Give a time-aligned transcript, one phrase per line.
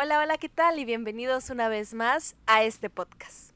[0.00, 0.78] Hola, hola, ¿qué tal?
[0.78, 3.50] Y bienvenidos una vez más a este podcast.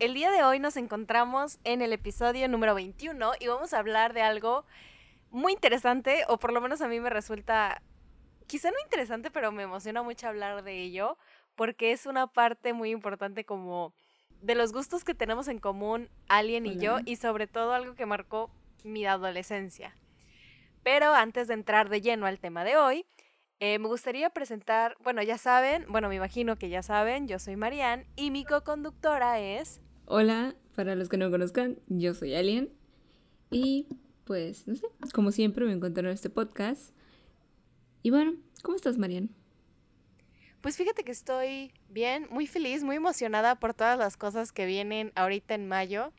[0.00, 4.12] El día de hoy nos encontramos en el episodio número 21 y vamos a hablar
[4.12, 4.64] de algo
[5.30, 7.80] muy interesante, o por lo menos a mí me resulta,
[8.48, 11.16] quizá no interesante, pero me emociona mucho hablar de ello,
[11.54, 13.94] porque es una parte muy importante como
[14.40, 18.04] de los gustos que tenemos en común, Alien y yo, y sobre todo algo que
[18.04, 18.50] marcó
[18.82, 19.94] mi adolescencia.
[20.82, 23.06] Pero antes de entrar de lleno al tema de hoy,
[23.60, 27.56] eh, me gustaría presentar, bueno, ya saben, bueno, me imagino que ya saben, yo soy
[27.56, 29.80] Marianne y mi co-conductora es...
[30.06, 32.70] Hola, para los que no conozcan, yo soy Alien
[33.50, 33.86] y
[34.24, 36.94] pues, no sé, como siempre me encuentro en este podcast.
[38.02, 39.28] Y bueno, ¿cómo estás, Marianne?
[40.60, 45.12] Pues fíjate que estoy bien, muy feliz, muy emocionada por todas las cosas que vienen
[45.14, 46.12] ahorita en mayo,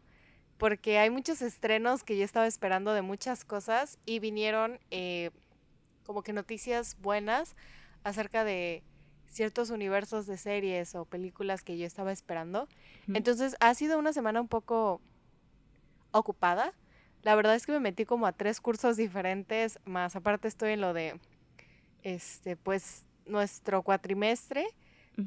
[0.58, 5.32] porque hay muchos estrenos que yo estaba esperando de muchas cosas y vinieron eh,
[6.06, 7.56] como que noticias buenas
[8.04, 8.84] acerca de
[9.28, 12.70] ciertos universos de series o películas que yo estaba esperando.
[13.14, 15.02] Entonces ha sido una semana un poco
[16.12, 16.74] ocupada.
[17.22, 20.82] La verdad es que me metí como a tres cursos diferentes, más aparte estoy en
[20.82, 21.20] lo de,
[22.04, 24.68] este, pues, nuestro cuatrimestre,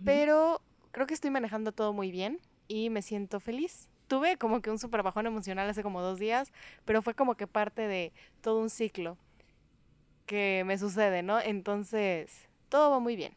[0.05, 3.89] pero creo que estoy manejando todo muy bien y me siento feliz.
[4.07, 6.53] Tuve como que un super bajón emocional hace como dos días,
[6.85, 9.19] pero fue como que parte de todo un ciclo
[10.29, 11.41] que me sucede, ¿no?
[11.41, 12.31] Entonces,
[12.69, 13.33] todo va muy bien.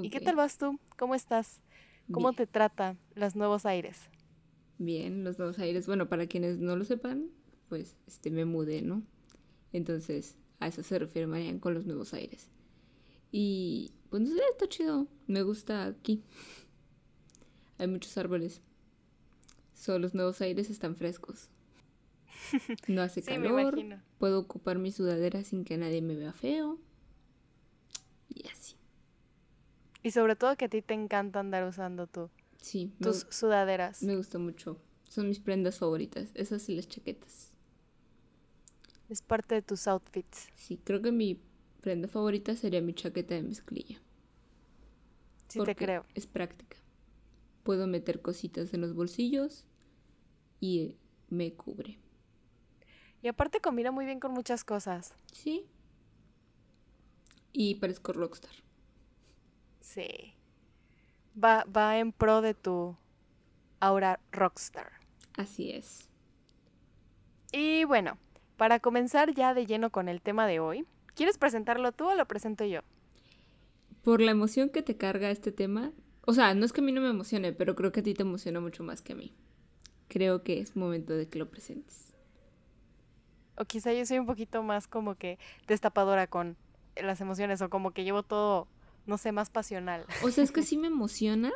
[0.00, 0.78] ¿Y qué tal vas tú?
[0.96, 1.60] ¿Cómo estás?
[2.12, 4.08] ¿Cómo te trata los nuevos aires?
[4.78, 5.86] Bien, los nuevos aires.
[5.86, 7.28] Bueno, para quienes no lo sepan,
[7.68, 9.02] pues este me mudé, ¿no?
[9.72, 12.48] Entonces, a eso se refiere Marian con los nuevos aires.
[13.32, 15.08] Y pues no sé, está chido.
[15.26, 16.22] Me gusta aquí.
[17.78, 18.62] Hay muchos árboles.
[19.74, 21.48] Solo los nuevos aires están frescos.
[22.88, 23.76] No hace calor.
[24.18, 26.78] Puedo ocupar mi sudadera sin que nadie me vea feo.
[28.28, 28.76] Y así.
[30.02, 32.08] Y sobre todo que a ti te encanta andar usando.
[32.60, 32.92] Sí.
[33.00, 34.02] Tus sudaderas.
[34.02, 34.78] Me gusta mucho.
[35.08, 36.30] Son mis prendas favoritas.
[36.34, 37.52] Esas y las chaquetas.
[39.08, 40.48] Es parte de tus outfits.
[40.54, 41.40] Sí, creo que mi
[41.80, 44.00] prenda favorita sería mi chaqueta de mezclilla.
[45.48, 46.06] Sí, te creo.
[46.14, 46.76] Es práctica.
[47.64, 49.64] Puedo meter cositas en los bolsillos
[50.60, 50.94] y
[51.28, 51.98] me cubre.
[53.22, 55.14] Y aparte combina muy bien con muchas cosas.
[55.32, 55.66] Sí.
[57.52, 58.52] Y parezco rockstar.
[59.80, 60.34] Sí.
[61.42, 62.96] Va, va en pro de tu
[63.80, 64.92] aura rockstar.
[65.36, 66.08] Así es.
[67.52, 68.18] Y bueno,
[68.56, 72.26] para comenzar ya de lleno con el tema de hoy, ¿quieres presentarlo tú o lo
[72.26, 72.80] presento yo?
[74.02, 75.92] Por la emoción que te carga este tema,
[76.26, 78.14] o sea, no es que a mí no me emocione, pero creo que a ti
[78.14, 79.34] te emociona mucho más que a mí.
[80.08, 82.09] Creo que es momento de que lo presentes.
[83.60, 86.56] O quizá yo soy un poquito más como que destapadora con
[86.96, 88.66] las emociones o como que llevo todo,
[89.04, 90.06] no sé, más pasional.
[90.24, 91.52] O sea, es que sí me emociona,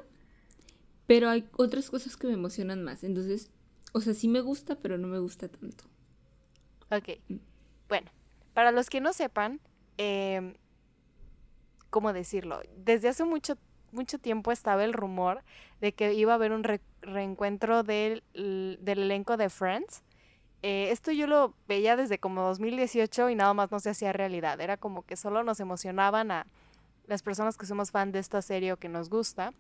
[1.07, 3.05] pero hay otras cosas que me emocionan más.
[3.05, 3.51] Entonces,
[3.95, 5.85] o sea, sí me gusta, pero no me gusta tanto.
[6.91, 7.21] Ok.
[7.29, 7.37] Mm.
[7.89, 8.11] Bueno,
[8.53, 9.63] para los que no sepan,
[9.97, 10.59] eh,
[11.89, 12.61] ¿cómo decirlo?
[12.77, 13.57] Desde hace mucho,
[13.93, 15.43] mucho tiempo estaba el rumor
[15.81, 16.65] de que iba a haber un
[17.01, 20.03] reencuentro del, del elenco de Friends
[20.67, 24.59] eh, esto yo lo veía desde como 2018 y nada más no se hacía realidad.
[24.63, 26.47] Era como que solo nos emocionaban a
[27.07, 29.53] las personas que somos fan de esta serie o que nos gusta.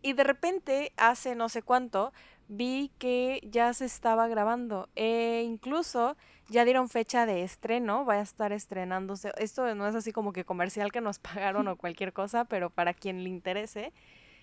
[0.00, 2.12] Y de repente, hace no sé cuánto,
[2.46, 4.88] vi que ya se estaba grabando.
[4.94, 6.16] E incluso
[6.48, 9.32] ya dieron fecha de estreno, va a estar estrenándose.
[9.38, 12.94] Esto no es así como que comercial que nos pagaron o cualquier cosa, pero para
[12.94, 13.92] quien le interese.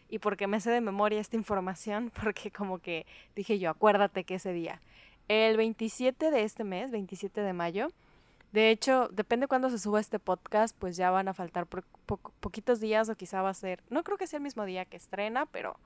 [0.09, 4.35] Y porque me sé de memoria esta información, porque como que dije yo, acuérdate que
[4.35, 4.81] ese día
[5.27, 7.89] el 27 de este mes, 27 de mayo.
[8.51, 13.09] De hecho, depende cuándo se suba este podcast, pues ya van a faltar poquitos días
[13.09, 15.77] o quizá va a ser, no creo que sea el mismo día que estrena, pero,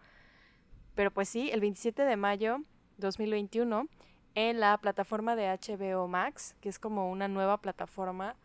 [0.93, 2.61] pero pues sí, el 27 de mayo
[2.97, 3.87] 2021
[4.35, 8.35] en la plataforma de HBO Max, que es como una nueva plataforma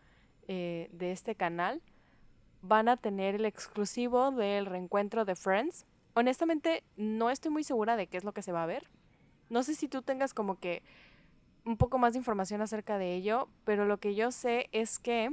[0.49, 1.83] eh, de este canal,
[2.63, 5.87] van a tener el exclusivo del reencuentro de Friends.
[6.15, 8.89] Honestamente, no estoy muy segura de qué es lo que se va a ver.
[9.49, 10.83] No sé si tú tengas como que
[11.65, 15.31] un poco más de información acerca de ello, pero lo que yo sé es que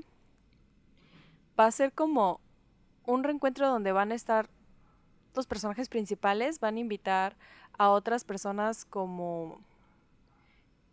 [1.59, 2.41] va a ser como
[3.05, 4.49] un reencuentro donde van a estar
[5.35, 7.35] los personajes principales, van a invitar
[7.77, 9.59] a otras personas como,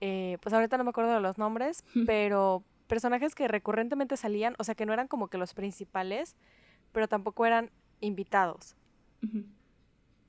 [0.01, 4.65] eh, pues ahorita no me acuerdo de los nombres, pero personajes que recurrentemente salían, o
[4.65, 6.37] sea que no eran como que los principales,
[6.93, 7.71] pero tampoco eran
[8.01, 8.77] invitados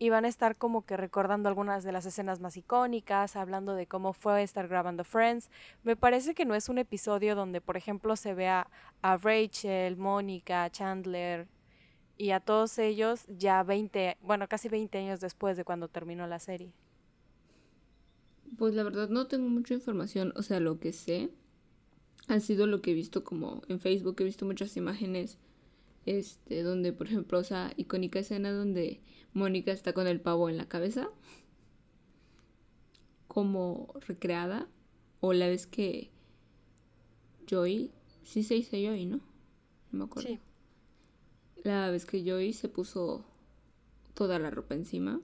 [0.02, 3.86] y van a estar como que recordando algunas de las escenas más icónicas, hablando de
[3.86, 5.52] cómo fue estar grabando Friends.
[5.84, 8.68] Me parece que no es un episodio donde, por ejemplo, se vea
[9.04, 11.48] a Rachel, Mónica, Chandler
[12.18, 16.40] y a todos ellos ya 20, bueno, casi 20 años después de cuando terminó la
[16.40, 16.74] serie.
[18.58, 21.30] Pues la verdad no tengo mucha información, o sea, lo que sé
[22.28, 25.38] ha sido lo que he visto como en Facebook, he visto muchas imágenes
[26.06, 29.02] este donde por ejemplo, o sea, icónica escena donde
[29.34, 31.10] Mónica está con el pavo en la cabeza
[33.28, 34.68] como recreada
[35.22, 36.12] o la vez que
[37.48, 37.92] Joy,
[38.24, 39.22] sí se dice Joy, ¿no?
[39.92, 40.30] No me acuerdo.
[40.30, 40.40] Sí.
[41.64, 43.24] La vez que Joy se puso
[44.16, 45.22] toda la ropa encima,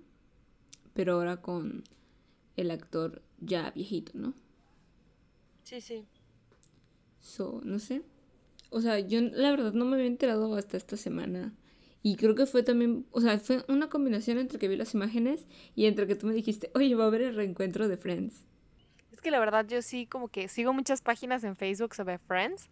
[0.93, 1.83] pero ahora con
[2.55, 4.33] el actor ya viejito, ¿no?
[5.63, 6.05] Sí, sí.
[7.19, 8.03] So, no sé.
[8.69, 11.53] O sea, yo la verdad no me había enterado hasta esta semana.
[12.03, 15.45] Y creo que fue también, o sea, fue una combinación entre que vi las imágenes
[15.75, 18.45] y entre que tú me dijiste, oye, va a haber el reencuentro de Friends.
[19.11, 22.69] Es que la verdad yo sí como que sigo muchas páginas en Facebook sobre Friends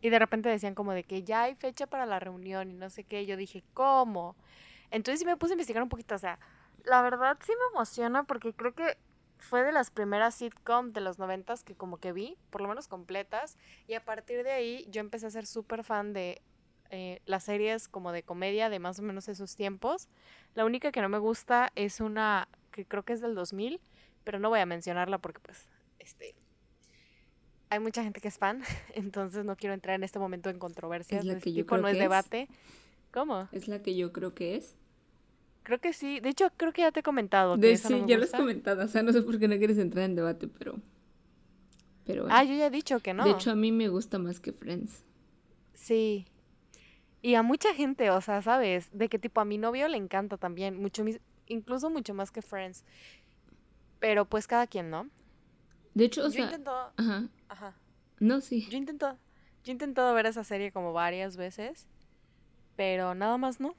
[0.00, 2.90] y de repente decían como de que ya hay fecha para la reunión y no
[2.90, 3.26] sé qué.
[3.26, 4.36] Yo dije, ¿cómo?
[4.90, 6.38] Entonces sí me puse a investigar un poquito, o sea,
[6.84, 8.96] la verdad sí me emociona porque creo que
[9.38, 12.88] fue de las primeras sitcoms de los noventas que como que vi, por lo menos
[12.88, 13.56] completas,
[13.86, 16.42] y a partir de ahí yo empecé a ser súper fan de
[16.90, 20.08] eh, las series como de comedia de más o menos esos tiempos.
[20.54, 23.80] La única que no me gusta es una que creo que es del 2000,
[24.24, 25.68] pero no voy a mencionarla porque pues,
[25.98, 26.34] este,
[27.70, 28.62] hay mucha gente que es fan,
[28.94, 31.24] entonces no quiero entrar en este momento en controversias.
[31.24, 32.48] Es la que yo creo no es debate.
[33.12, 33.48] ¿Cómo?
[33.52, 34.76] Es la que yo creo que es.
[35.68, 36.18] Creo que sí.
[36.20, 37.58] De hecho, creo que ya te he comentado.
[37.58, 38.82] De, sí, ya lo has comentado.
[38.82, 40.80] O sea, no sé por qué no quieres entrar en debate, pero.
[42.06, 43.22] pero Ah, yo ya he dicho que no.
[43.22, 45.04] De hecho, a mí me gusta más que Friends.
[45.74, 46.24] Sí.
[47.20, 48.88] Y a mucha gente, o sea, ¿sabes?
[48.96, 50.80] De qué tipo a mi novio le encanta también.
[50.80, 51.04] Mucho,
[51.48, 52.86] incluso mucho más que Friends.
[54.00, 55.10] Pero pues cada quien, ¿no?
[55.92, 56.72] De hecho, o yo Intento...
[56.96, 57.28] Ajá.
[57.50, 57.76] Ajá.
[58.20, 58.66] No, sí.
[58.70, 59.18] Yo intento.
[59.64, 61.86] Yo he intentado ver esa serie como varias veces.
[62.74, 63.76] Pero nada más no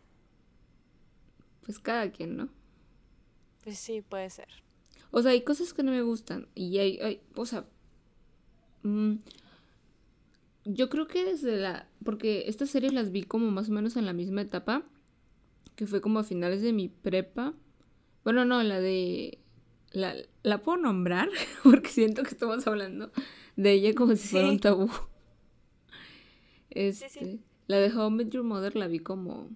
[1.70, 2.50] pues cada quien, ¿no?
[3.64, 4.48] Pues sí, puede ser.
[5.12, 7.68] O sea, hay cosas que no me gustan y hay, hay o sea,
[8.82, 9.18] mm,
[10.66, 14.08] yo creo que desde la, porque estas series las vi como más o menos en
[14.08, 14.82] la misma etapa,
[15.76, 17.54] que fue como a finales de mi prepa.
[18.24, 19.38] Bueno, no, la de,
[19.92, 21.30] la, la puedo nombrar
[21.64, 23.12] porque siento que estamos hablando
[23.58, 24.90] de ella como si fuera un tabú.
[26.72, 29.52] Este, La de I Met Your Mother la vi como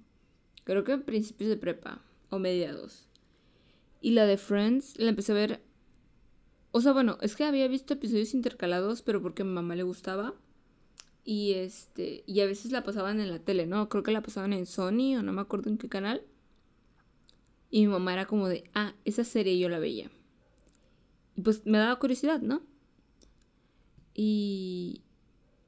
[0.64, 3.08] creo que en principios de prepa o mediados.
[4.02, 5.64] Y la de Friends la empecé a ver.
[6.72, 9.84] O sea, bueno, es que había visto episodios intercalados, pero porque a mi mamá le
[9.84, 10.34] gustaba.
[11.24, 12.24] Y este.
[12.28, 13.88] Y a veces la pasaban en la tele, ¿no?
[13.90, 16.22] Creo que la pasaban en Sony o no me acuerdo en qué canal.
[17.70, 20.12] Y mi mamá era como de, ah, esa serie yo la veía.
[21.36, 22.62] Y pues me daba curiosidad, ¿no?
[24.14, 25.02] Y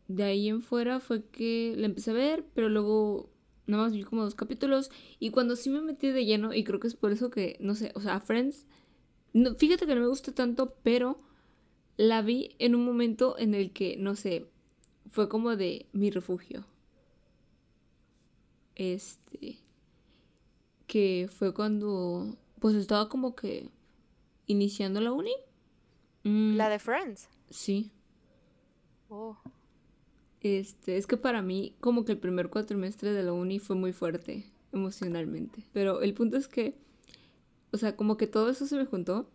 [0.07, 3.31] de ahí en fuera fue que la empecé a ver, pero luego
[3.67, 6.79] nada más vi como dos capítulos y cuando sí me metí de lleno y creo
[6.79, 8.65] que es por eso que, no sé, o sea, Friends,
[9.33, 11.19] no, fíjate que no me gusta tanto, pero
[11.97, 14.47] la vi en un momento en el que, no sé,
[15.09, 16.65] fue como de mi refugio.
[18.75, 19.59] Este,
[20.87, 23.69] que fue cuando, pues estaba como que
[24.47, 25.33] iniciando la uni.
[26.23, 26.55] Mm.
[26.55, 27.29] La de Friends.
[27.49, 27.91] Sí.
[29.09, 29.37] Oh.
[30.45, 33.93] Este, es que para mí como que el primer cuatrimestre de la uni fue muy
[33.93, 35.63] fuerte emocionalmente.
[35.73, 36.77] Pero el punto es que,
[37.71, 39.27] o sea, como que todo eso se me juntó.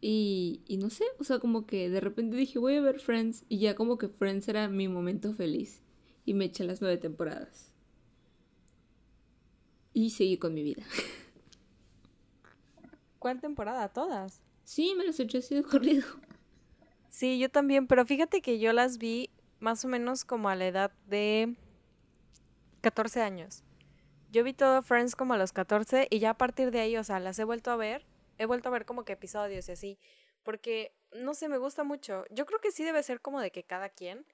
[0.00, 3.44] Y, y no sé, o sea, como que de repente dije, voy a ver Friends.
[3.48, 5.80] Y ya como que Friends era mi momento feliz.
[6.24, 7.70] Y me eché las nueve temporadas.
[9.92, 10.82] Y seguí con mi vida.
[13.20, 13.90] ¿Cuál temporada?
[13.90, 14.42] ¿Todas?
[14.64, 16.04] Sí, me las eché así de corrido.
[17.10, 20.66] Sí, yo también, pero fíjate que yo las vi más o menos como a la
[20.66, 21.54] edad de
[22.80, 23.62] 14 años.
[24.30, 27.04] Yo vi todo Friends como a los 14 y ya a partir de ahí, o
[27.04, 28.06] sea, las he vuelto a ver.
[28.38, 29.98] He vuelto a ver como que episodios y así.
[30.42, 32.24] Porque, no sé, me gusta mucho.
[32.30, 34.24] Yo creo que sí debe ser como de que cada quien.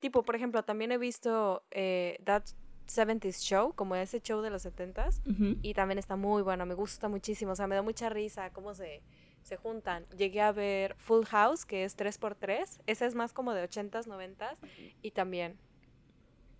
[0.00, 2.44] Tipo, por ejemplo, también he visto eh, That
[2.86, 5.22] 70s Show, como ese show de los 70s.
[5.62, 7.52] Y también está muy bueno, me gusta muchísimo.
[7.52, 9.02] O sea, me da mucha risa cómo se
[9.48, 10.06] se juntan.
[10.16, 12.80] Llegué a ver Full House, que es 3x3.
[12.86, 14.58] Esa es más como de 80s, 90s.
[15.02, 15.58] Y también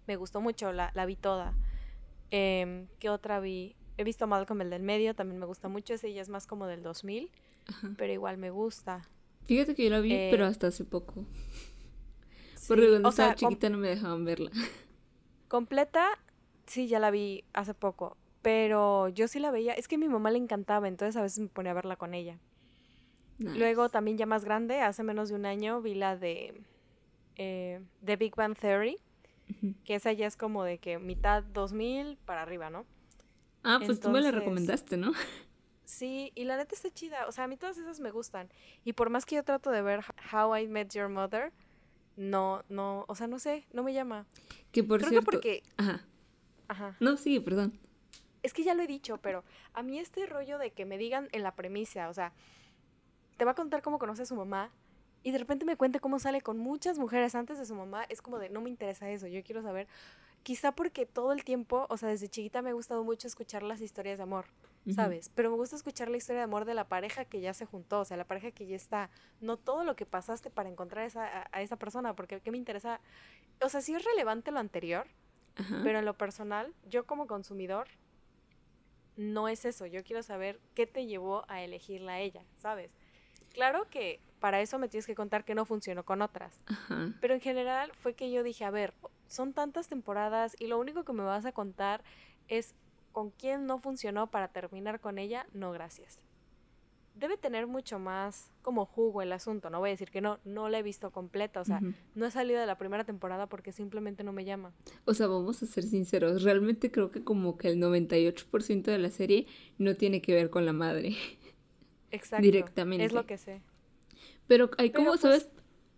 [0.06, 1.54] me gustó mucho, la, la vi toda.
[2.30, 3.76] Eh, ¿Qué otra vi?
[3.98, 5.94] He visto Malcolm el del medio, también me gusta mucho.
[5.94, 7.30] Ese ya es más como del 2000,
[7.96, 9.08] pero igual me gusta.
[9.46, 11.26] Fíjate que yo la vi, eh, pero hasta hace poco.
[12.68, 14.50] Porque cuando estaba chiquita no me dejaban verla.
[15.48, 16.06] Completa,
[16.66, 18.16] sí, ya la vi hace poco.
[18.40, 19.72] Pero yo sí la veía.
[19.72, 22.14] Es que a mi mamá le encantaba, entonces a veces me ponía a verla con
[22.14, 22.38] ella.
[23.38, 26.60] Luego también ya más grande, hace menos de un año, vi la de
[27.36, 28.98] eh, The Big Bang Theory.
[29.84, 32.84] que esa ya es como de que mitad 2000 para arriba, ¿no?
[33.62, 35.12] Ah, pues tú me la recomendaste, ¿no?
[35.84, 37.26] Sí, y la neta está chida.
[37.28, 38.50] O sea, a mí todas esas me gustan.
[38.84, 41.50] Y por más que yo trato de ver How I Met Your Mother,
[42.16, 44.26] no, no, o sea, no sé, no me llama.
[44.70, 45.24] Que por cierto.
[45.30, 45.62] porque.
[45.78, 46.04] Ajá.
[46.68, 46.96] Ajá.
[47.00, 47.78] No, sí, perdón.
[48.42, 51.28] Es que ya lo he dicho, pero a mí este rollo de que me digan
[51.32, 52.34] en la premisa, o sea,
[53.38, 54.70] te va a contar cómo conoce a su mamá
[55.22, 58.20] y de repente me cuente cómo sale con muchas mujeres antes de su mamá, es
[58.20, 59.88] como de, no me interesa eso, yo quiero saber,
[60.42, 63.80] quizá porque todo el tiempo, o sea, desde chiquita me ha gustado mucho escuchar las
[63.80, 64.44] historias de amor.
[64.94, 65.30] ¿sabes?
[65.34, 68.00] Pero me gusta escuchar la historia de amor de la pareja que ya se juntó,
[68.00, 69.10] o sea, la pareja que ya está.
[69.40, 73.00] No todo lo que pasaste para encontrar esa, a, esa persona, porque ¿qué me interesa?
[73.60, 75.06] O sea, sí es relevante lo anterior,
[75.82, 77.88] pero en lo personal, yo como consumidor,
[79.16, 79.86] no es eso.
[79.86, 82.92] Yo quiero saber qué te llevó a elegirla a ella, ¿sabes?
[83.52, 86.54] Claro que para eso me tienes que contar que no funcionó con otras.
[87.20, 88.94] Pero en general fue que yo dije, a ver,
[89.26, 92.02] son tantas temporadas y lo único que me vas a contar
[92.48, 92.74] es
[93.12, 96.18] con quién no funcionó para terminar con ella, no gracias.
[97.14, 100.68] Debe tener mucho más como jugo el asunto, no voy a decir que no, no
[100.68, 101.80] la he visto completa, o sea,
[102.14, 104.72] no he salido de la primera temporada porque simplemente no me llama.
[105.04, 109.10] O sea, vamos a ser sinceros, realmente creo que como que el 98% de la
[109.10, 111.16] serie no tiene que ver con la madre.
[112.10, 112.42] Exacto.
[112.42, 113.04] Directamente.
[113.04, 113.62] Es lo que sé.
[114.46, 115.48] Pero hay como, pues ¿sabes?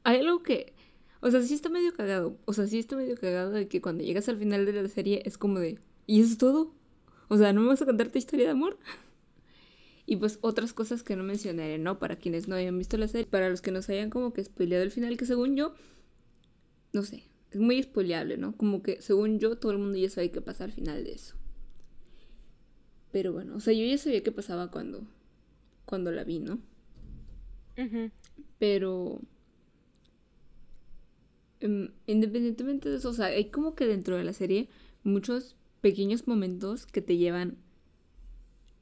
[0.05, 0.75] Hay algo que...
[1.21, 2.39] O sea, sí está medio cagado.
[2.47, 5.23] O sea, sí está medio cagado de que cuando llegas al final de la serie
[5.25, 5.79] es como de...
[6.07, 6.75] ¿Y eso es todo?
[7.29, 8.79] O sea, ¿no me vas a contar tu historia de amor?
[10.07, 12.01] Y pues otras cosas que no mencionaré, ¿no?
[12.01, 13.27] Para quienes no hayan visto la serie.
[13.27, 15.75] Para los que nos hayan como que spoileado el final, que según yo,
[16.93, 18.57] no sé, es muy spoileable, ¿no?
[18.57, 21.37] Como que según yo, todo el mundo ya sabe qué pasa al final de eso.
[23.13, 25.07] Pero bueno, o sea, yo ya sabía qué pasaba cuando,
[25.85, 26.61] cuando la vi, ¿no?
[28.59, 29.21] Pero...
[31.61, 34.69] Em, independientemente de eso, o sea, hay como que dentro de la serie
[35.03, 37.59] muchos pequeños momentos que te llevan,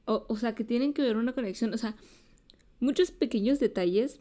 [0.05, 1.95] o, sea, que tienen que ver una conexión, o sea,
[2.79, 4.19] muchos pequeños detalles.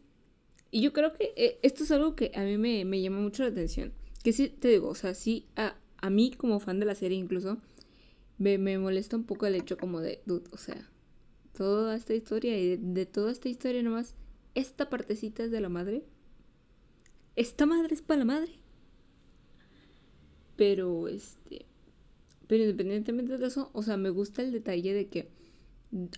[0.70, 3.48] Y yo creo que eh, esto es algo que a mí me, llama mucho la
[3.48, 3.92] atención.
[4.22, 7.16] Que sí, te digo, o sea, sí, a, a mí como fan de la serie
[7.16, 7.58] incluso,
[8.36, 10.90] me, me, molesta un poco el hecho como de, dude, o sea,
[11.58, 14.14] toda esta historia y de, toda esta historia nomás,
[14.54, 16.04] esta partecita es de la madre.
[17.34, 18.52] Esta madre es para la madre.
[20.54, 21.66] Pero, este,
[22.46, 25.30] pero independientemente de eso, o sea, me gusta el detalle de que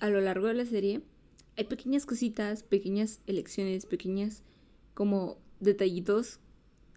[0.00, 1.00] a lo largo de la serie
[1.56, 4.42] hay pequeñas cositas, pequeñas elecciones, pequeñas
[4.92, 6.38] como detallitos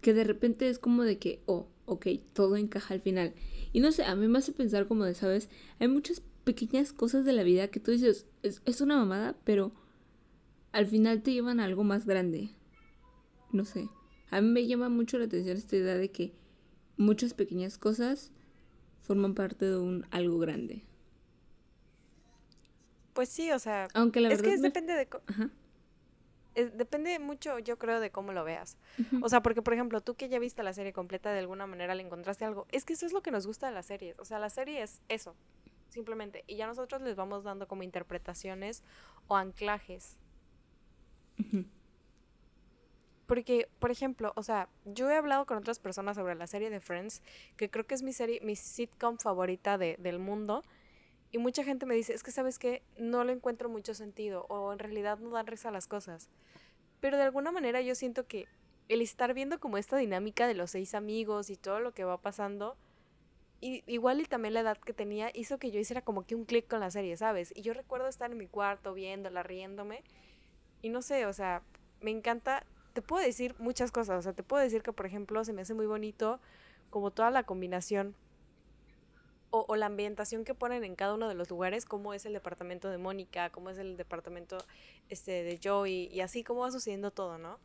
[0.02, 3.32] que de repente es como de que, oh, ok, todo encaja al final.
[3.72, 5.48] Y no sé, a mí me hace pensar como de, ¿sabes?
[5.78, 9.72] Hay muchas pequeñas cosas de la vida que tú dices, es, es una mamada, pero
[10.72, 12.50] al final te llevan a algo más grande.
[13.52, 13.88] No sé.
[14.30, 16.34] A mí me llama mucho la atención esta idea de que
[16.96, 18.32] muchas pequeñas cosas
[19.00, 20.82] forman parte de un algo grande.
[23.12, 25.08] Pues sí, o sea, Aunque la es que depende de...
[26.72, 28.76] depende mucho, yo creo, de cómo lo veas.
[29.22, 31.94] O sea, porque, por ejemplo, tú que ya viste la serie completa, de alguna manera
[31.94, 32.66] le encontraste algo.
[32.72, 34.18] Es que eso es lo que nos gusta de las series.
[34.18, 35.36] O sea, la serie es eso,
[35.94, 36.44] simplemente.
[36.46, 38.82] Y ya nosotros les vamos dando como interpretaciones
[39.28, 40.18] o anclajes.
[43.26, 46.80] Porque, por ejemplo, o sea, yo he hablado con otras personas sobre la serie de
[46.80, 47.22] Friends,
[47.56, 50.62] que creo que es mi serie, mi sitcom favorita de, del mundo.
[51.32, 54.72] Y mucha gente me dice, es que sabes que no le encuentro mucho sentido o
[54.72, 56.28] en realidad no dan risa a las cosas.
[57.00, 58.46] Pero de alguna manera yo siento que
[58.88, 62.18] el estar viendo como esta dinámica de los seis amigos y todo lo que va
[62.18, 62.76] pasando,
[63.64, 66.44] y, igual y también la edad que tenía hizo que yo hiciera como que un
[66.44, 67.52] clic con la serie, ¿sabes?
[67.56, 70.02] Y yo recuerdo estar en mi cuarto viéndola, riéndome.
[70.82, 71.62] Y no sé, o sea,
[72.02, 74.20] me encanta te puedo decir muchas cosas.
[74.20, 76.40] O sea, te puedo decir que, por ejemplo, se me hace muy bonito
[76.90, 78.14] como toda la combinación
[79.50, 82.90] o, la ambientación que ponen en cada uno de los lugares, cómo es el departamento
[82.90, 84.58] de Mónica, cómo es el departamento
[85.08, 87.60] este, de Joey, y así cómo va sucediendo todo, ¿no?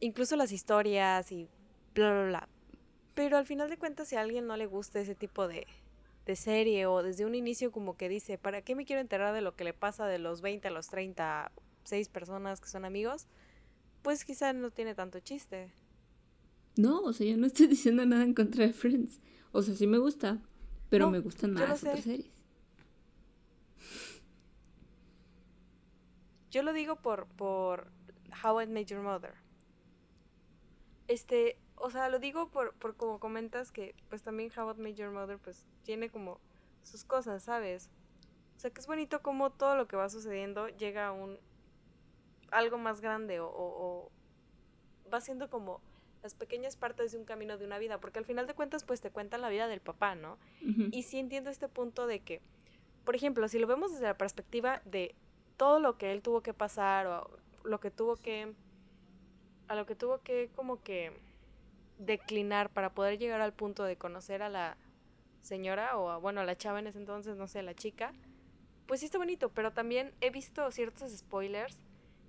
[0.00, 1.48] Incluso las historias y
[1.94, 2.48] bla, bla, bla.
[3.16, 5.66] Pero al final de cuentas, si a alguien no le gusta ese tipo de,
[6.24, 9.40] de serie o desde un inicio como que dice, ¿para qué me quiero enterar de
[9.40, 11.50] lo que le pasa de los 20 a los 30
[11.86, 13.26] seis personas que son amigos,
[14.02, 15.72] pues quizá no tiene tanto chiste.
[16.76, 19.20] No, o sea, yo no estoy diciendo nada en contra de Friends.
[19.52, 20.42] O sea, sí me gusta,
[20.90, 22.30] pero me gustan más otras series.
[26.50, 27.90] Yo lo digo por, por
[28.42, 29.34] How I Met Your Mother.
[31.08, 34.96] Este, o sea, lo digo por, por como comentas que pues también How I Met
[34.96, 36.40] Your Mother pues tiene como
[36.82, 37.90] sus cosas, ¿sabes?
[38.56, 41.38] O sea, que es bonito como todo lo que va sucediendo llega a un
[42.50, 44.10] algo más grande o,
[45.12, 45.80] va siendo como
[46.22, 49.00] las pequeñas partes de un camino de una vida, porque al final de cuentas pues
[49.00, 50.38] te cuentan la vida del papá, ¿no?
[50.90, 52.40] Y sí entiendo este punto de que,
[53.04, 55.14] por ejemplo, si lo vemos desde la perspectiva de
[55.56, 57.30] todo lo que él tuvo que pasar o
[57.62, 58.52] lo que tuvo que,
[59.68, 61.12] a lo que tuvo que como que
[61.98, 64.76] declinar para poder llegar al punto de conocer a la
[65.42, 68.12] señora o a, bueno, a la chava en ese entonces, no sé, la chica,
[68.86, 71.78] pues sí está bonito, pero también he visto ciertos spoilers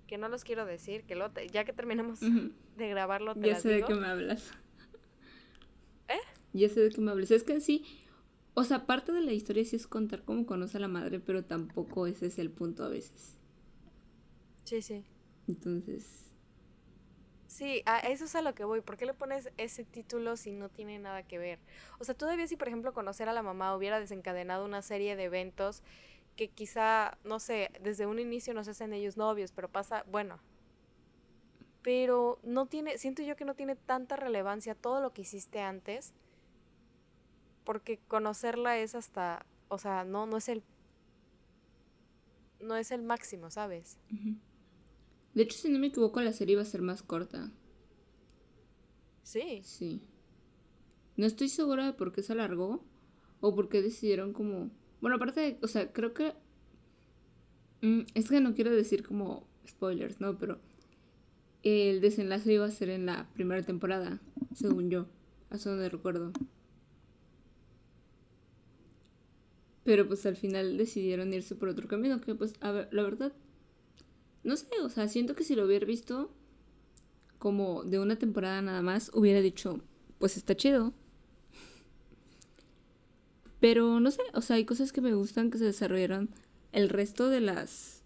[0.08, 3.70] que no los quiero decir, que lo ya que terminemos de grabarlo te Ya sé
[3.70, 4.52] de qué me hablas.
[6.08, 6.20] ¿Eh?
[6.54, 7.32] Ya sé de qué me hablas.
[7.32, 7.84] Es que sí,
[8.54, 11.44] o sea, parte de la historia sí es contar cómo conoce a la madre, pero
[11.44, 13.38] tampoco ese es el punto a veces.
[14.64, 15.04] Sí, sí.
[15.48, 16.27] Entonces...
[17.48, 18.82] Sí, a eso es a lo que voy.
[18.82, 21.60] ¿Por qué le pones ese título si no tiene nada que ver?
[21.98, 25.26] O sea, todavía si, por ejemplo, conocer a la mamá hubiera desencadenado una serie de
[25.26, 25.82] eventos
[26.36, 30.40] que quizá, no sé, desde un inicio no se hacen ellos novios, pero pasa, bueno.
[31.82, 36.14] Pero no tiene, siento yo que no tiene tanta relevancia todo lo que hiciste antes,
[37.64, 40.64] porque conocerla es hasta, o sea, no, no es el,
[42.60, 43.98] no es el máximo, ¿sabes?
[45.38, 47.52] De hecho, si no me equivoco, la serie iba a ser más corta.
[49.24, 49.62] Sí.
[49.64, 50.02] Sí.
[51.16, 52.84] No estoy segura de por qué se alargó
[53.40, 56.34] o por qué decidieron como bueno, aparte, o sea, creo que...
[57.82, 60.38] Mm, es que no quiero decir como spoilers, ¿no?
[60.38, 60.60] Pero
[61.64, 64.20] el desenlace iba a ser en la primera temporada,
[64.56, 65.06] según yo,
[65.50, 66.32] hasta donde recuerdo.
[69.84, 73.34] Pero pues al final decidieron irse por otro camino, que pues, a ver, la verdad,
[74.48, 76.32] no sé, o sea, siento que si lo hubiera visto
[77.38, 79.82] como de una temporada nada más, hubiera dicho,
[80.20, 80.94] pues está chido,
[83.60, 86.30] pero no sé, o sea, hay cosas que me gustan que se desarrollaron
[86.72, 88.04] el resto de las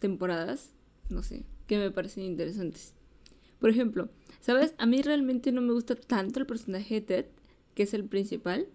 [0.00, 0.72] temporadas,
[1.08, 2.92] no sé, que me parecen interesantes.
[3.60, 4.08] Por ejemplo,
[4.40, 4.74] ¿sabes?
[4.78, 7.26] A mí realmente no me gusta tanto el personaje de Ted,
[7.76, 8.66] que es el principal,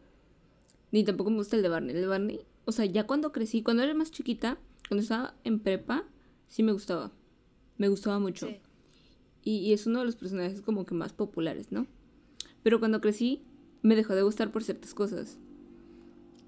[0.93, 1.93] ni tampoco me gusta el de Barney.
[1.93, 4.57] El de Barney, o sea, ya cuando crecí, cuando era más chiquita,
[4.87, 6.05] cuando estaba en prepa,
[6.49, 7.11] sí me gustaba.
[7.77, 8.49] Me gustaba mucho.
[9.41, 11.87] Y, y es uno de los personajes como que más populares, ¿no?
[12.61, 13.41] Pero cuando crecí,
[13.81, 15.37] me dejó de gustar por ciertas cosas.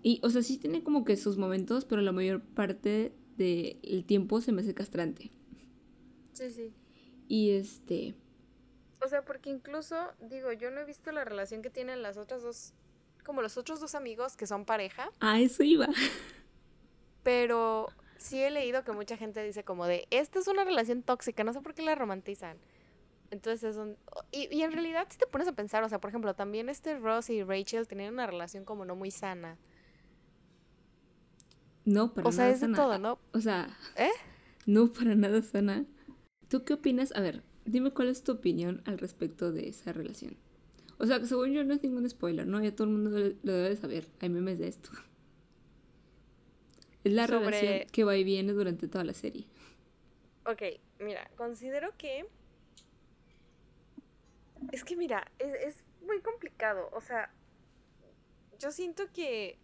[0.03, 4.41] Y, o sea, sí tiene como que sus momentos, pero la mayor parte del tiempo
[4.41, 5.31] se me hace castrante.
[6.33, 6.73] Sí, sí.
[7.27, 8.15] Y este...
[9.03, 9.95] O sea, porque incluso,
[10.29, 12.73] digo, yo no he visto la relación que tienen las otras dos,
[13.25, 15.11] como los otros dos amigos que son pareja.
[15.19, 15.87] Ah, eso iba.
[17.23, 17.87] Pero
[18.21, 21.53] sí he leído que mucha gente dice como de, esta es una relación tóxica, no
[21.53, 22.57] sé por qué la romantizan.
[23.31, 23.97] Entonces es un...
[24.31, 26.97] Y, y en realidad si te pones a pensar, o sea, por ejemplo, también este
[26.97, 29.57] Ross y Rachel tenían una relación como no muy sana.
[31.85, 33.19] No, para o sea, es de todo, ¿no?
[33.33, 34.09] O sea, ¿eh?
[34.65, 35.85] No, para nada sana.
[36.47, 37.13] ¿Tú qué opinas?
[37.15, 40.37] A ver, dime cuál es tu opinión al respecto de esa relación.
[40.99, 42.61] O sea, que según yo no es ningún spoiler, ¿no?
[42.61, 43.09] Ya todo el mundo
[43.41, 44.07] lo debe saber.
[44.19, 44.91] Hay memes de esto.
[47.03, 49.47] Es la relación que va y viene durante toda la serie.
[50.45, 50.61] Ok,
[50.99, 52.25] mira, considero que...
[54.71, 56.89] Es que mira, es, es muy complicado.
[56.93, 57.33] O sea,
[58.59, 59.57] yo siento que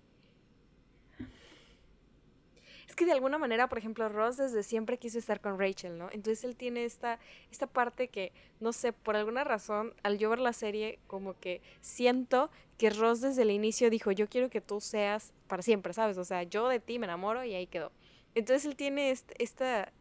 [2.87, 6.09] es que de alguna manera, por ejemplo, Ross desde siempre quiso estar con Rachel, ¿no?
[6.11, 7.19] Entonces él tiene esta,
[7.51, 11.61] esta parte que, no sé, por alguna razón, al yo ver la serie, como que
[11.81, 16.17] siento que Ross desde el inicio dijo, yo quiero que tú seas para siempre, ¿sabes?
[16.17, 17.91] O sea, yo de ti me enamoro y ahí quedó.
[18.35, 19.91] Entonces él tiene esta,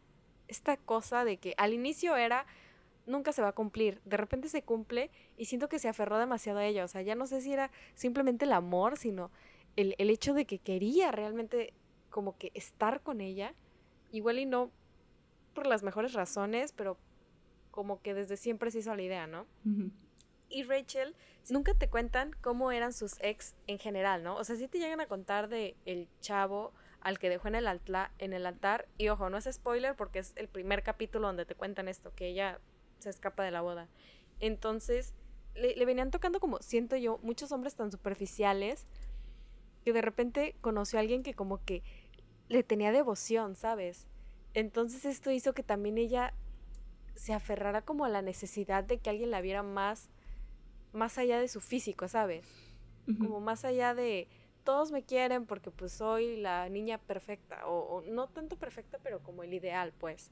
[0.47, 2.45] esta cosa de que al inicio era
[3.05, 4.01] nunca se va a cumplir.
[4.05, 6.83] De repente se cumple y siento que se aferró demasiado a ella.
[6.83, 9.31] O sea, ya no sé si era simplemente el amor, sino
[9.75, 11.73] el, el hecho de que quería realmente
[12.09, 13.53] como que estar con ella,
[14.11, 14.71] igual y no
[15.53, 16.97] por las mejores razones, pero
[17.71, 19.45] como que desde siempre se hizo la idea, ¿no?
[20.49, 21.15] Y Rachel,
[21.49, 24.35] nunca te cuentan cómo eran sus ex en general, ¿no?
[24.35, 27.67] O sea, sí te llegan a contar de el chavo al que dejó en el,
[28.17, 31.55] en el altar, y ojo, no es spoiler porque es el primer capítulo donde te
[31.55, 32.59] cuentan esto, que ella
[32.99, 33.87] se escapa de la boda.
[34.39, 35.13] Entonces,
[35.55, 38.87] le, le venían tocando como, siento yo, muchos hombres tan superficiales
[39.85, 41.83] que de repente conoció a alguien que como que
[42.49, 44.07] le tenía devoción, ¿sabes?
[44.53, 46.33] Entonces esto hizo que también ella
[47.15, 50.09] se aferrara como a la necesidad de que alguien la viera más,
[50.93, 52.45] más allá de su físico, ¿sabes?
[53.19, 54.27] Como más allá de
[54.65, 59.43] todos me quieren porque pues soy la niña perfecta, o, no tanto perfecta, pero como
[59.43, 60.29] el ideal, pues.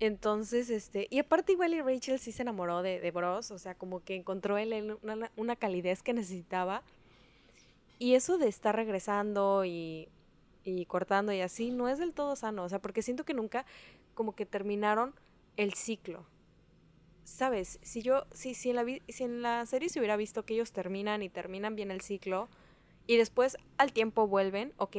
[0.00, 3.74] Entonces, este, y aparte igual y Rachel sí se enamoró de, de Bros, o sea,
[3.74, 6.82] como que encontró en él una, una calidez que necesitaba.
[7.98, 10.08] Y eso de estar regresando y
[10.66, 13.64] y cortando y así, no es del todo sano, o sea, porque siento que nunca
[14.14, 15.14] como que terminaron
[15.56, 16.26] el ciclo,
[17.26, 20.54] sabes, si yo, si, si, en la, si en la serie se hubiera visto que
[20.54, 22.48] ellos terminan y terminan bien el ciclo
[23.06, 24.96] y después al tiempo vuelven, ok.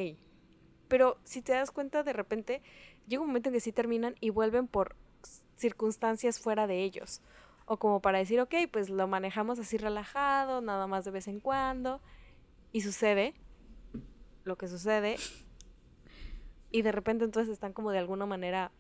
[0.90, 2.62] Pero si te das cuenta, de repente
[3.08, 4.96] llega un momento en que sí terminan y vuelven por
[5.56, 7.22] circunstancias fuera de ellos.
[7.66, 11.40] O como para decir, ok, pues lo manejamos así relajado, nada más de vez en
[11.40, 12.02] cuando.
[12.74, 13.34] Y sucede
[14.44, 15.16] lo que sucede.
[16.72, 18.72] Y de repente entonces están como de alguna manera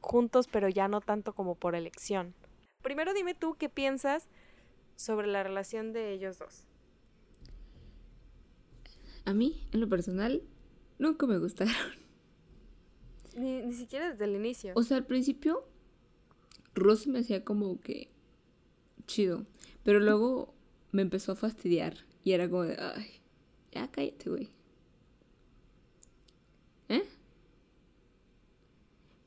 [0.00, 2.34] juntos, pero ya no tanto como por elección.
[2.88, 4.30] Primero dime tú qué piensas
[4.96, 6.64] sobre la relación de ellos dos.
[9.26, 10.42] A mí, en lo personal,
[10.98, 11.74] nunca me gustaron.
[13.36, 14.72] Ni, ni siquiera desde el inicio.
[14.74, 15.68] O sea, al principio,
[16.74, 18.10] Ross me hacía como que
[19.06, 19.44] chido.
[19.82, 20.54] Pero luego
[20.90, 22.06] me empezó a fastidiar.
[22.24, 23.20] Y era como de, ay,
[23.70, 24.48] ya cállate, güey.
[26.88, 27.04] ¿Eh?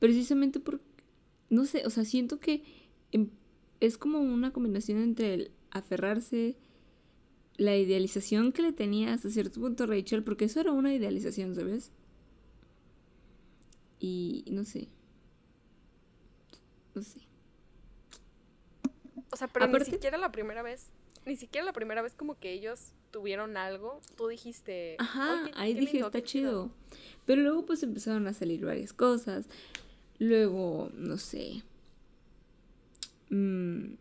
[0.00, 0.84] Precisamente porque,
[1.48, 2.64] no sé, o sea, siento que
[3.12, 3.30] em,
[3.82, 6.56] es como una combinación entre el aferrarse,
[7.56, 11.90] la idealización que le tenía hasta cierto punto Rachel, porque eso era una idealización, ¿sabes?
[13.98, 14.86] Y no sé.
[16.94, 17.22] No sé.
[19.32, 20.86] O sea, pero ni siquiera la primera vez.
[21.26, 24.00] Ni siquiera la primera vez como que ellos tuvieron algo.
[24.16, 24.94] Tú dijiste.
[25.00, 26.70] Ajá, ahí dije, está chido.
[27.26, 29.48] Pero luego pues empezaron a salir varias cosas.
[30.20, 31.64] Luego, no sé.
[33.32, 33.94] Mmm,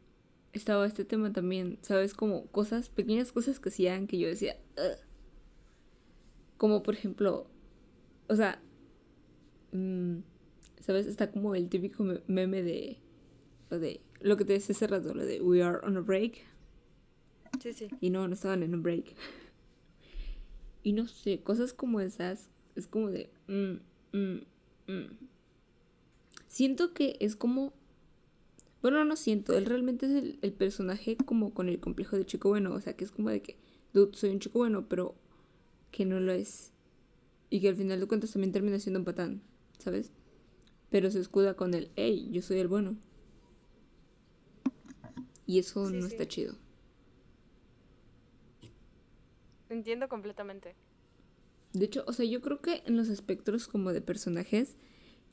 [0.54, 2.14] estaba este tema también, ¿sabes?
[2.14, 4.58] Como cosas, pequeñas cosas que hacían que yo decía.
[6.58, 7.48] Como por ejemplo.
[8.28, 8.62] O sea,
[9.72, 10.20] Mm,
[10.82, 11.08] ¿sabes?
[11.08, 12.98] Está como el típico meme de
[13.70, 16.46] lo de lo que te decía hace rato, lo de we are on a break.
[17.62, 17.88] Sí, sí.
[18.00, 19.16] Y no, no estaban en un break.
[20.84, 23.30] Y no sé, cosas como esas, es como de...
[23.48, 25.04] Mm, mm,
[26.48, 27.74] siento que es como...
[28.82, 32.50] Bueno, no siento, él realmente es el, el, personaje como con el complejo de chico
[32.50, 33.58] bueno, o sea, que es como de que,
[33.94, 35.16] dude, soy un chico bueno, pero
[35.92, 36.74] que no lo es.
[37.50, 39.42] Y que al final de cuentas también termina siendo un patán.
[39.82, 40.12] ¿sabes?
[40.90, 42.98] Pero se escuda con el, hey, yo soy el bueno.
[45.46, 46.56] Y eso no está chido.
[49.70, 50.76] Entiendo completamente.
[51.74, 54.78] De hecho, o sea, yo creo que en los espectros como de personajes,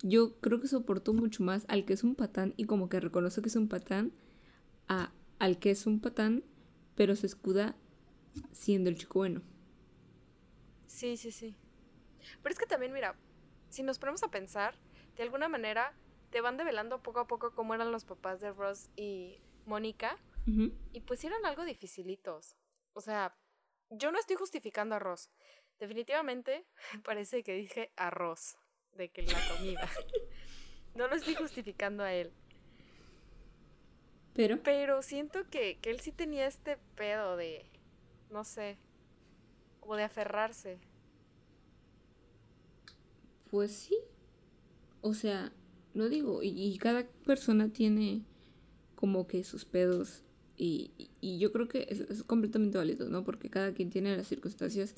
[0.03, 3.43] yo creo que soportó mucho más al que es un patán y como que reconoce
[3.43, 4.13] que es un patán,
[4.89, 6.45] a al que es un patán,
[6.95, 7.77] pero se escuda
[8.53, 9.43] siendo el chico bueno.
[10.87, 11.55] Sí, sí, sí.
[12.43, 13.17] Pero es que también, mira,
[13.69, 14.75] si nos ponemos a pensar,
[15.17, 15.95] de alguna manera
[16.31, 20.19] te van develando poco a poco cómo eran los papás de Ross y Mónica.
[20.95, 22.57] Y pues eran algo dificilitos.
[22.95, 23.37] O sea,
[23.91, 25.31] yo no estoy justificando a Ross.
[25.79, 26.67] Definitivamente
[27.05, 28.57] parece que dije arroz,
[28.99, 29.89] de que la comida.
[30.95, 32.31] no lo estoy justificando a él.
[34.35, 34.63] Pero.
[34.63, 37.65] Pero siento que, que él sí tenía este pedo de,
[38.31, 38.77] no sé,
[39.81, 40.79] como de aferrarse.
[43.51, 43.97] Pues sí.
[45.01, 45.53] O sea,
[45.95, 48.23] no digo, y, cada persona tiene
[48.95, 50.23] como que sus pedos
[50.57, 53.25] y, yo creo que es, completamente válido, ¿no?
[53.25, 54.95] Porque cada quien tiene las circunstancias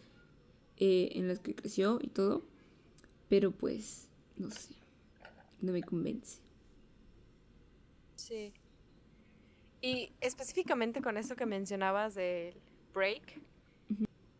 [0.78, 2.44] eh, en las que creció y todo.
[3.30, 4.74] Pero pues, no sé,
[5.62, 6.42] no me convence.
[8.16, 8.52] Sí.
[9.80, 12.60] Y específicamente con eso que mencionabas del
[12.92, 13.40] break,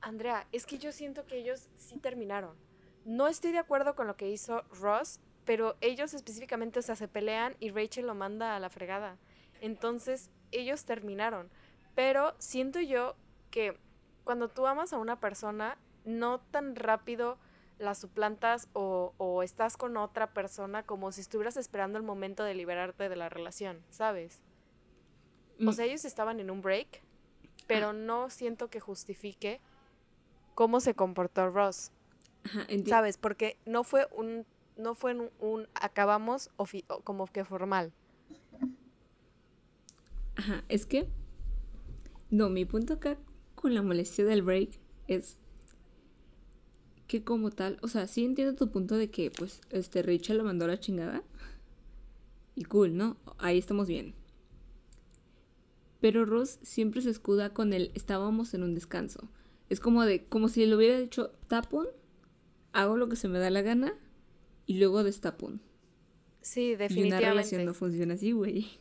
[0.00, 2.56] Andrea, es que yo siento que ellos sí terminaron.
[3.04, 7.08] No estoy de acuerdo con lo que hizo Ross, pero ellos específicamente, o sea, se
[7.08, 9.18] pelean y Rachel lo manda a la fregada.
[9.60, 11.48] Entonces, ellos terminaron.
[11.94, 13.14] Pero siento yo
[13.50, 13.78] que
[14.24, 17.38] cuando tú amas a una persona, no tan rápido
[17.80, 22.54] la suplantas o, o, estás con otra persona como si estuvieras esperando el momento de
[22.54, 24.42] liberarte de la relación, ¿sabes?
[25.58, 25.72] O mm.
[25.72, 27.02] sea, ellos estaban en un break,
[27.66, 27.92] pero ah.
[27.92, 29.60] no siento que justifique
[30.54, 31.90] cómo se comportó Ross.
[32.86, 33.18] ¿Sabes?
[33.18, 36.50] Porque no fue un, no fue un, acabamos
[37.04, 37.92] como que formal.
[40.36, 41.06] Ajá, es que,
[42.30, 43.18] no, mi punto acá
[43.54, 45.39] con la molestia del break es
[47.10, 50.44] que como tal, o sea, sí entiendo tu punto de que, pues, este, Rachel lo
[50.44, 51.24] mandó a la chingada.
[52.54, 53.16] Y cool, ¿no?
[53.38, 54.14] Ahí estamos bien.
[56.00, 59.28] Pero Ross siempre se escuda con el estábamos en un descanso.
[59.68, 61.88] Es como de, como si le hubiera dicho tapón
[62.72, 63.92] hago lo que se me da la gana
[64.66, 65.50] y luego destapo.
[66.42, 67.16] Sí, definitivamente.
[67.16, 68.78] Y una relación no funciona así, güey.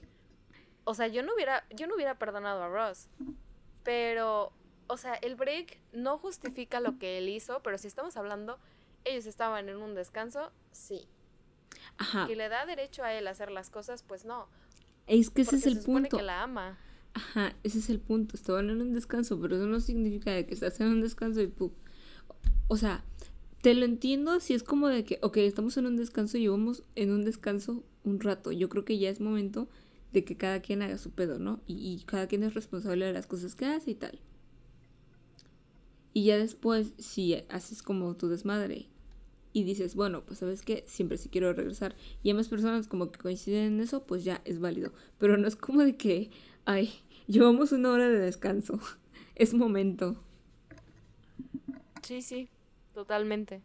[0.84, 3.10] O sea, yo no hubiera, yo no hubiera perdonado a Ross.
[3.82, 4.54] Pero,
[4.90, 8.60] o sea, el break no justifica lo que él hizo, pero si estamos hablando,
[9.06, 11.08] ellos estaban en un descanso, sí.
[11.98, 12.28] Ajá.
[12.28, 14.48] Que le da derecho a él a hacer las cosas, pues no.
[15.08, 16.18] Es que ese es el se punto.
[16.18, 16.78] que la ama.
[17.14, 18.36] Ajá, ese es el punto.
[18.36, 21.48] Estaban en un descanso, pero eso no significa de que estás en un descanso y
[21.48, 21.72] pu-
[22.68, 23.04] O sea,
[23.62, 26.84] te lo entiendo si es como de que, ok, estamos en un descanso y llevamos
[26.96, 28.52] en un descanso un rato.
[28.52, 29.68] Yo creo que ya es momento
[30.14, 31.60] de que cada quien haga su pedo, ¿no?
[31.68, 34.20] Y, y cada quien es responsable de las cosas que hace y tal.
[36.14, 38.88] Y ya después, si haces como tu desmadre
[39.54, 43.12] y dices, bueno, pues sabes que siempre sí quiero regresar y hay más personas como
[43.12, 44.92] que coinciden en eso, pues ya es válido.
[45.18, 46.32] Pero no es como de que,
[46.66, 46.92] ay,
[47.28, 48.80] llevamos una hora de descanso.
[49.36, 50.22] Es momento.
[52.04, 52.50] Sí, sí,
[52.94, 53.62] totalmente.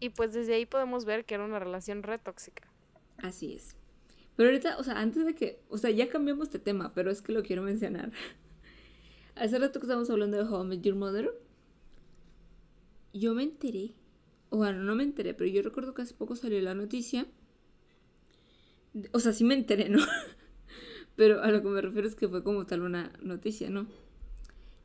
[0.00, 2.66] Y pues desde ahí podemos ver que era una relación re tóxica.
[3.18, 3.76] Así es.
[4.36, 7.22] Pero ahorita, o sea, antes de que, o sea, ya cambiamos de tema, pero es
[7.22, 8.12] que lo quiero mencionar.
[9.34, 11.30] Hace rato que estábamos hablando de How I Met Your Mother,
[13.18, 13.94] yo me enteré,
[14.50, 17.26] o bueno, no me enteré, pero yo recuerdo que hace poco salió la noticia.
[19.12, 19.98] O sea, sí me enteré, ¿no?
[21.16, 23.86] Pero a lo que me refiero es que fue como tal una noticia, ¿no?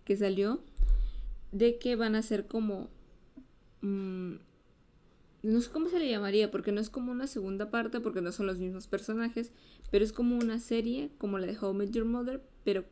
[0.06, 0.64] Que salió
[1.52, 2.90] de que van a ser como...
[3.82, 4.36] mm,
[5.44, 8.32] no sé cómo se le llamaría, porque no es como una segunda parte, porque no
[8.32, 9.52] son los mismos personajes,
[9.90, 12.86] pero es como una serie, como la de How I Met Your Mother, pero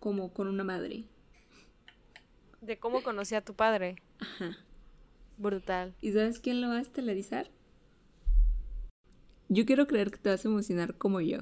[0.00, 1.04] como con una madre.
[2.60, 3.96] De cómo conocí a tu padre.
[4.18, 4.58] Ajá.
[5.36, 5.94] Brutal.
[6.00, 7.50] ¿Y sabes quién lo va a estelarizar?
[9.48, 11.40] Yo quiero creer que te vas a emocionar como yo.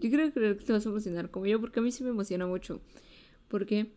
[0.00, 2.10] Yo quiero creer que te vas a emocionar como yo, porque a mí sí me
[2.10, 2.80] emociona mucho.
[3.48, 3.90] Porque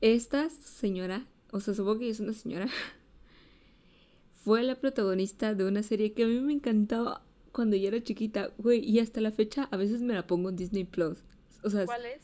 [0.00, 2.68] esta señora, o sea, supongo que es una señora,
[4.44, 8.52] fue la protagonista de una serie que a mí me encantaba cuando yo era chiquita,
[8.58, 11.18] güey, y hasta la fecha a veces me la pongo en Disney Plus.
[11.64, 12.22] O sea, ¿Cuál es?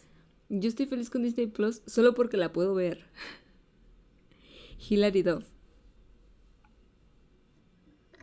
[0.48, 3.06] yo estoy feliz con Disney Plus solo porque la puedo ver.
[4.78, 5.46] Hilary Duff.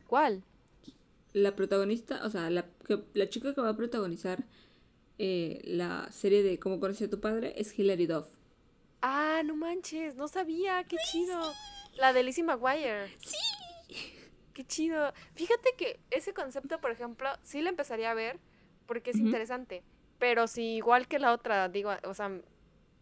[0.08, 0.44] ¿Cuál?
[1.34, 4.46] La protagonista, o sea, la, que- la chica que va a protagonizar
[5.18, 8.28] eh, la serie de Cómo conocí a tu padre es Hilary Duff.
[9.02, 11.40] Ah, no manches, no sabía, qué chido.
[11.98, 13.08] La de Lizzie McGuire.
[13.20, 13.38] Sí.
[14.54, 15.12] Qué chido.
[15.34, 18.40] Fíjate que ese concepto, por ejemplo, sí lo empezaría a ver
[18.86, 19.84] porque es interesante.
[20.18, 22.32] Pero si igual que la otra, digo, o sea,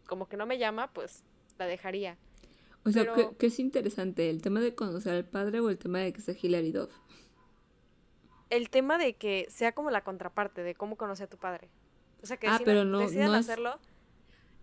[0.06, 1.22] como que no me llama, pues
[1.58, 2.18] la dejaría.
[2.86, 4.28] O sea, Pero- ¿qué, qué es interesante?
[4.30, 6.90] ¿El tema de conocer al padre o el tema de que sea Hilary Duff?
[8.50, 11.68] El tema de que sea como la contraparte de cómo conocí a tu padre.
[12.22, 13.78] O sea, que Ah, decidan- pero no- decidan no es- hacerlo.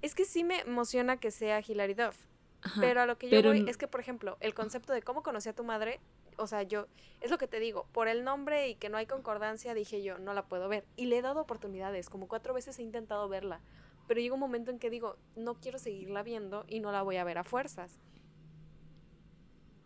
[0.01, 2.15] Es que sí me emociona que sea Hilary Duff.
[2.63, 5.01] Ajá, Pero a lo que yo pero voy es que, por ejemplo, el concepto de
[5.01, 5.99] cómo conocí a tu madre,
[6.37, 6.85] o sea, yo,
[7.19, 10.19] es lo que te digo, por el nombre y que no hay concordancia, dije yo,
[10.19, 10.85] no la puedo ver.
[10.95, 13.61] Y le he dado oportunidades, como cuatro veces he intentado verla.
[14.07, 17.17] Pero llega un momento en que digo, no quiero seguirla viendo y no la voy
[17.17, 17.99] a ver a fuerzas.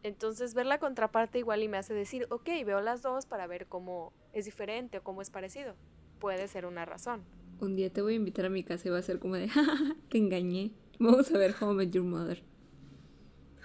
[0.05, 3.65] Entonces, ver la contraparte igual y me hace decir, ok, veo las dos para ver
[3.65, 5.73] cómo es diferente o cómo es parecido.
[6.19, 7.23] Puede ser una razón.
[7.59, 9.49] Un día te voy a invitar a mi casa y va a ser como de,
[9.49, 10.73] "Ja, ja, te engañé.
[10.99, 12.43] Vamos a ver How I Met Your Mother.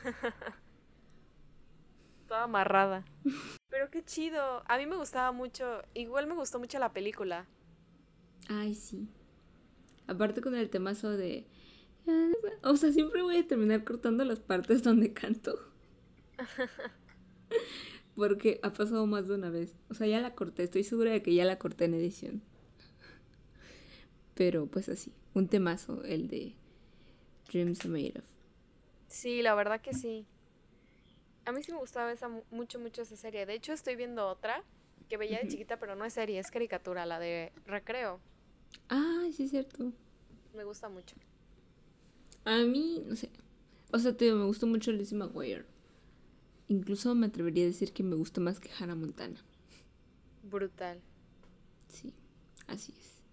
[2.26, 3.04] Toda amarrada.
[3.68, 4.62] Pero qué chido.
[4.66, 7.48] A mí me gustaba mucho, igual me gustó mucho la película.
[8.48, 9.10] Ay, sí.
[10.06, 11.46] Aparte con el temazo de...
[12.62, 15.69] O sea, siempre voy a terminar cortando las partes donde canto.
[18.14, 19.74] Porque ha pasado más de una vez.
[19.88, 20.64] O sea, ya la corté.
[20.64, 22.42] Estoy segura de que ya la corté en edición.
[24.34, 25.12] Pero pues así.
[25.34, 26.54] Un temazo, el de
[27.52, 28.24] Dreams are made of.
[29.08, 30.26] Sí, la verdad que sí.
[31.44, 33.44] A mí sí me gustaba esa, mu- mucho, mucho esa serie.
[33.46, 34.64] De hecho, estoy viendo otra
[35.08, 38.20] que veía de chiquita, pero no es serie, es caricatura, la de Recreo.
[38.88, 39.92] Ay, sí es cierto.
[40.52, 41.16] Me gusta mucho.
[42.44, 43.30] A mí, no sé.
[43.92, 45.64] O sea, te digo, me gustó mucho Lizzie McGuire.
[46.70, 49.44] Incluso me atrevería a decir que me gusta más que Hannah Montana.
[50.44, 51.00] Brutal.
[51.88, 52.14] Sí,
[52.68, 53.24] así es.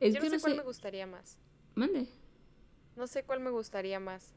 [0.00, 0.58] Es Yo que no sé no cuál sé.
[0.58, 1.38] me gustaría más.
[1.76, 2.08] Mande.
[2.96, 4.32] No sé cuál me gustaría más.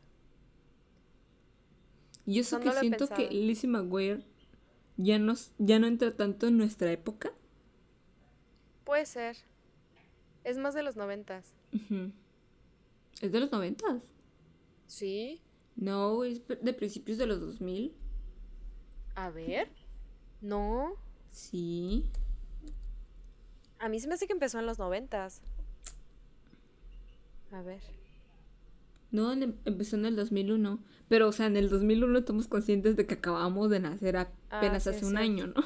[2.28, 3.32] Yo sé que no siento que.
[3.32, 4.24] Lizzie McGuire
[4.98, 7.34] ya no, ya no entra tanto en nuestra época.
[8.84, 9.38] Puede ser.
[10.43, 11.56] Es más de los noventas.
[13.22, 14.04] Es de los noventas.
[14.86, 15.41] Sí.
[15.76, 17.94] No, es de principios de los 2000.
[19.16, 19.70] A ver.
[20.42, 20.94] No.
[21.32, 22.06] Sí.
[23.80, 25.42] A mí se me hace que empezó en los noventas.
[27.52, 27.82] A ver.
[29.12, 30.80] No, en- empezó en el 2001.
[31.08, 34.18] Pero, o sea, en el 2001 estamos conscientes de que acabamos de nacer
[34.50, 35.64] apenas sí, hace un año, ¿no?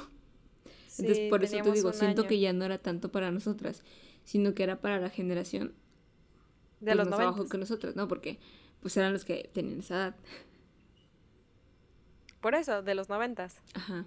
[1.00, 2.28] Entonces, Sí, por eso te digo, siento año.
[2.30, 3.84] que ya no era tanto para nosotras,
[4.26, 5.74] sino que era para la generación
[6.80, 8.08] De pues, los más abajo que nosotras, ¿no?
[8.08, 8.39] Porque
[8.88, 10.15] pues eran los que tenían esa edad.
[12.39, 13.62] Por eso, de los noventas.
[13.73, 14.06] Ajá.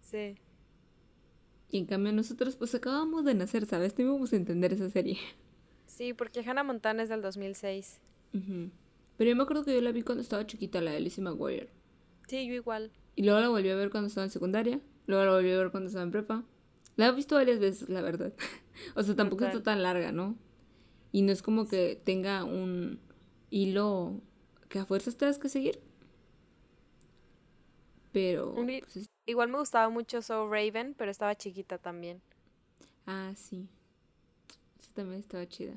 [0.00, 0.34] Sí.
[1.70, 3.96] Y en cambio nosotros pues acabamos de nacer, ¿sabes?
[3.96, 5.18] No íbamos a entender esa serie.
[5.86, 8.00] Sí, porque Hannah Montana es del 2006.
[8.32, 11.68] Pero yo me acuerdo que yo la vi cuando estaba chiquita, la de Lizzie McGuire.
[12.26, 12.90] Sí, yo igual.
[13.14, 14.80] Y luego la volví a ver cuando estaba en secundaria.
[15.06, 16.42] Luego la volví a ver cuando estaba en prepa.
[16.96, 18.32] La he visto varias veces, la verdad.
[18.96, 20.36] o sea, tampoco está tan larga, ¿no?
[21.12, 22.98] Y no es como que tenga un
[23.50, 24.20] hilo
[24.68, 25.80] que a fuerzas tengas que seguir.
[28.12, 28.54] Pero...
[28.54, 32.20] Pues, igual me gustaba mucho So Raven, pero estaba chiquita también.
[33.06, 33.68] Ah, sí.
[34.80, 35.74] Esa también estaba chida.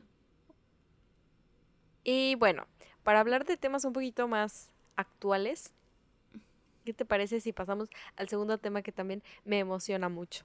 [2.03, 2.65] Y bueno,
[3.03, 5.71] para hablar de temas un poquito más actuales,
[6.86, 10.43] ¿qué te parece si pasamos al segundo tema que también me emociona mucho?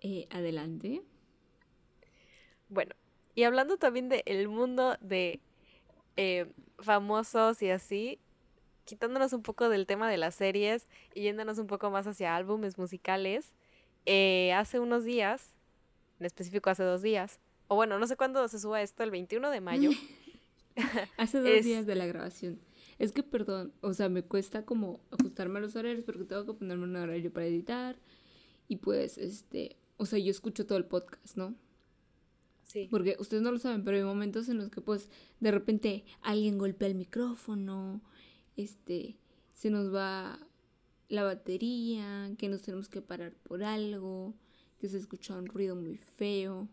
[0.00, 1.02] Eh, adelante.
[2.68, 2.94] Bueno,
[3.34, 5.40] y hablando también del mundo de
[6.20, 6.46] eh,
[6.80, 8.18] famosos y así,
[8.84, 12.76] quitándonos un poco del tema de las series y yéndonos un poco más hacia álbumes
[12.76, 13.54] musicales,
[14.04, 15.54] eh, hace unos días,
[16.18, 19.48] en específico hace dos días, o bueno, no sé cuándo se suba esto, el 21
[19.50, 19.90] de mayo,
[21.16, 22.58] Hace dos días de la grabación.
[22.98, 26.54] Es que, perdón, o sea, me cuesta como ajustarme a los horarios porque tengo que
[26.54, 27.96] ponerme un horario para editar.
[28.66, 31.54] Y pues, este, o sea, yo escucho todo el podcast, ¿no?
[32.90, 35.08] Porque ustedes no lo saben, pero hay momentos en los que, pues,
[35.40, 38.02] de repente alguien golpea el micrófono,
[38.56, 39.16] este,
[39.54, 40.38] se nos va
[41.08, 44.34] la batería, que nos tenemos que parar por algo,
[44.80, 46.68] que se escucha un ruido muy feo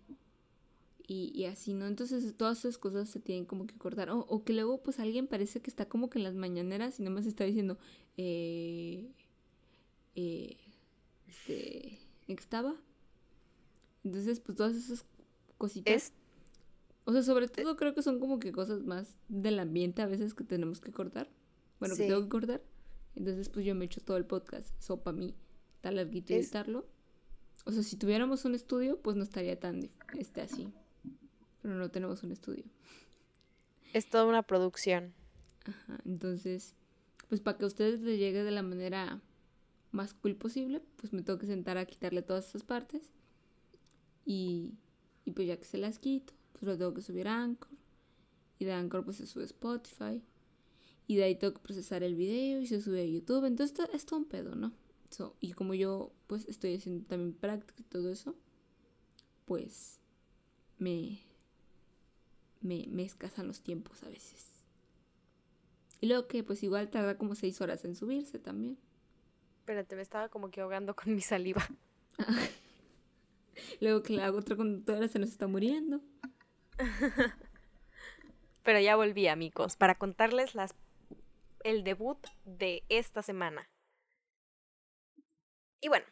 [1.08, 1.86] y, así, ¿no?
[1.86, 4.10] Entonces todas esas cosas se tienen como que cortar.
[4.12, 7.16] O, que luego pues alguien parece que está como que en las mañaneras y nada
[7.16, 7.78] más está diciendo,
[8.18, 9.12] eh,
[10.16, 10.58] eh,
[11.28, 12.76] este, ¿en estaba?
[14.04, 15.06] Entonces pues todas esas
[15.58, 16.14] cositas.
[17.06, 20.34] O sea, sobre todo creo que son como que cosas más del ambiente a veces
[20.34, 21.30] que tenemos que cortar.
[21.80, 22.62] Bueno, que tengo que cortar.
[23.16, 24.78] Entonces pues yo me echo todo el podcast.
[24.80, 25.36] Eso para mí
[25.76, 26.88] está larguito editarlo.
[27.66, 30.74] O sea, si tuviéramos un estudio, pues no estaría tan este, así
[31.66, 32.64] pero no tenemos un estudio.
[33.92, 35.16] Es toda una producción.
[35.66, 36.76] Ajá, entonces,
[37.28, 39.20] pues para que a ustedes les llegue de la manera
[39.90, 43.10] más cool posible, pues me tengo que sentar a quitarle todas esas partes.
[44.28, 44.76] Y,
[45.26, 47.72] y pues ya que se las quito, pues lo tengo que subir a Anchor.
[48.60, 50.24] Y de Anchor pues se sube a Spotify.
[51.08, 53.46] Y de ahí tengo que procesar el video y se sube a YouTube.
[53.46, 54.72] Entonces es todo un pedo, ¿no?
[55.40, 58.36] y como yo pues estoy haciendo también práctica y todo eso,
[59.46, 60.02] pues
[60.78, 61.22] me,
[62.60, 64.46] me, me escasan los tiempos a veces.
[66.02, 68.78] Y luego que pues igual tarda como seis horas en subirse también.
[69.60, 71.66] Espérate, me estaba como que ahogando con mi saliva.
[73.80, 76.02] luego que la otra conductora se nos está muriendo.
[78.64, 80.76] Pero ya volví, amigos, para contarles las
[81.64, 83.70] el debut de esta semana.
[85.82, 86.06] Y bueno,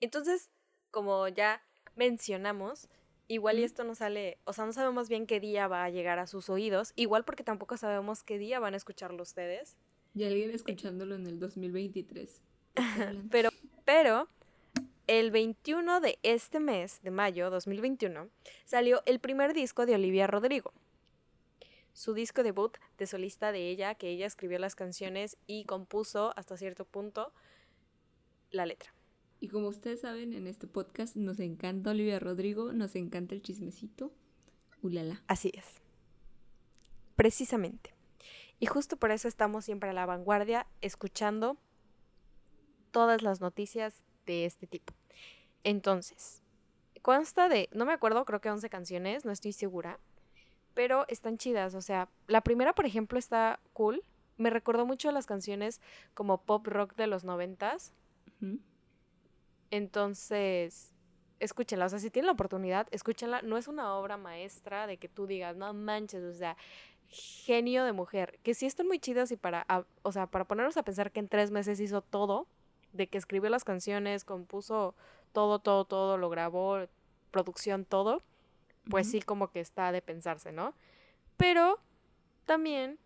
[0.00, 0.50] entonces,
[0.90, 1.62] como ya
[1.94, 2.88] mencionamos,
[3.28, 6.20] Igual y esto no sale, o sea, no sabemos bien qué día va a llegar
[6.20, 9.76] a sus oídos, igual porque tampoco sabemos qué día van a escucharlo ustedes.
[10.14, 12.40] Y alguien escuchándolo en el 2023.
[13.30, 13.50] pero,
[13.84, 14.28] pero,
[15.06, 18.28] el 21 de este mes, de mayo 2021,
[18.64, 20.72] salió el primer disco de Olivia Rodrigo.
[21.92, 26.56] Su disco debut de solista de ella, que ella escribió las canciones y compuso hasta
[26.56, 27.32] cierto punto
[28.50, 28.92] la letra.
[29.40, 34.12] Y como ustedes saben, en este podcast nos encanta Olivia Rodrigo, nos encanta el chismecito.
[34.82, 35.22] Ulala.
[35.26, 35.80] Así es.
[37.14, 37.94] Precisamente.
[38.58, 41.58] Y justo por eso estamos siempre a la vanguardia, escuchando
[42.90, 44.92] todas las noticias de este tipo.
[45.64, 46.42] Entonces,
[47.02, 49.98] consta de, no me acuerdo, creo que 11 canciones, no estoy segura,
[50.74, 51.74] pero están chidas.
[51.74, 54.02] O sea, la primera, por ejemplo, está cool.
[54.36, 55.80] Me recordó mucho a las canciones
[56.12, 57.94] como pop rock de los noventas.
[59.70, 60.92] Entonces,
[61.40, 61.86] escúchenla.
[61.86, 63.40] O sea, si tienen la oportunidad, escúchenla.
[63.42, 66.56] No es una obra maestra de que tú digas, no manches, o sea,
[67.08, 68.38] genio de mujer.
[68.42, 69.66] Que sí están muy chidas y para,
[70.02, 72.46] o sea, para ponernos a pensar que en tres meses hizo todo,
[72.96, 74.94] de que escribió las canciones, compuso
[75.32, 76.86] todo, todo, todo, lo grabó,
[77.30, 78.22] producción, todo,
[78.88, 80.74] pues sí como que está de pensarse, ¿no?
[81.36, 81.78] Pero
[82.46, 82.98] también,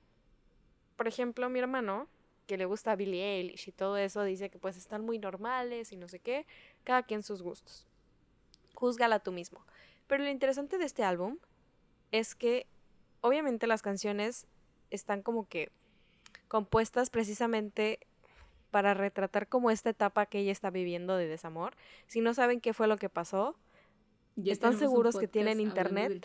[0.97, 2.07] por ejemplo, mi hermano,
[2.47, 5.93] que le gusta a Billie Eilish y todo eso, dice que pues están muy normales
[5.93, 6.47] y no sé qué,
[6.85, 7.87] cada quien sus gustos.
[8.75, 9.64] Júzgala tú mismo.
[10.07, 11.39] Pero lo interesante de este álbum
[12.11, 12.67] es que
[13.21, 14.47] obviamente las canciones
[14.91, 15.71] están como que
[16.49, 18.01] compuestas precisamente
[18.71, 21.75] para retratar como esta etapa que ella está viviendo de desamor.
[22.07, 23.57] Si no saben qué fue lo que pasó,
[24.37, 26.25] están seguros que tienen internet.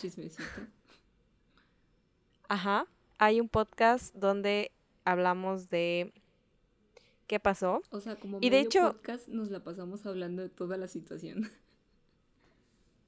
[2.48, 2.88] Ajá.
[3.18, 4.72] Hay un podcast donde
[5.04, 6.14] hablamos de
[7.28, 7.82] qué pasó.
[7.90, 11.50] O sea, como y de hecho, podcast nos la pasamos hablando de toda la situación.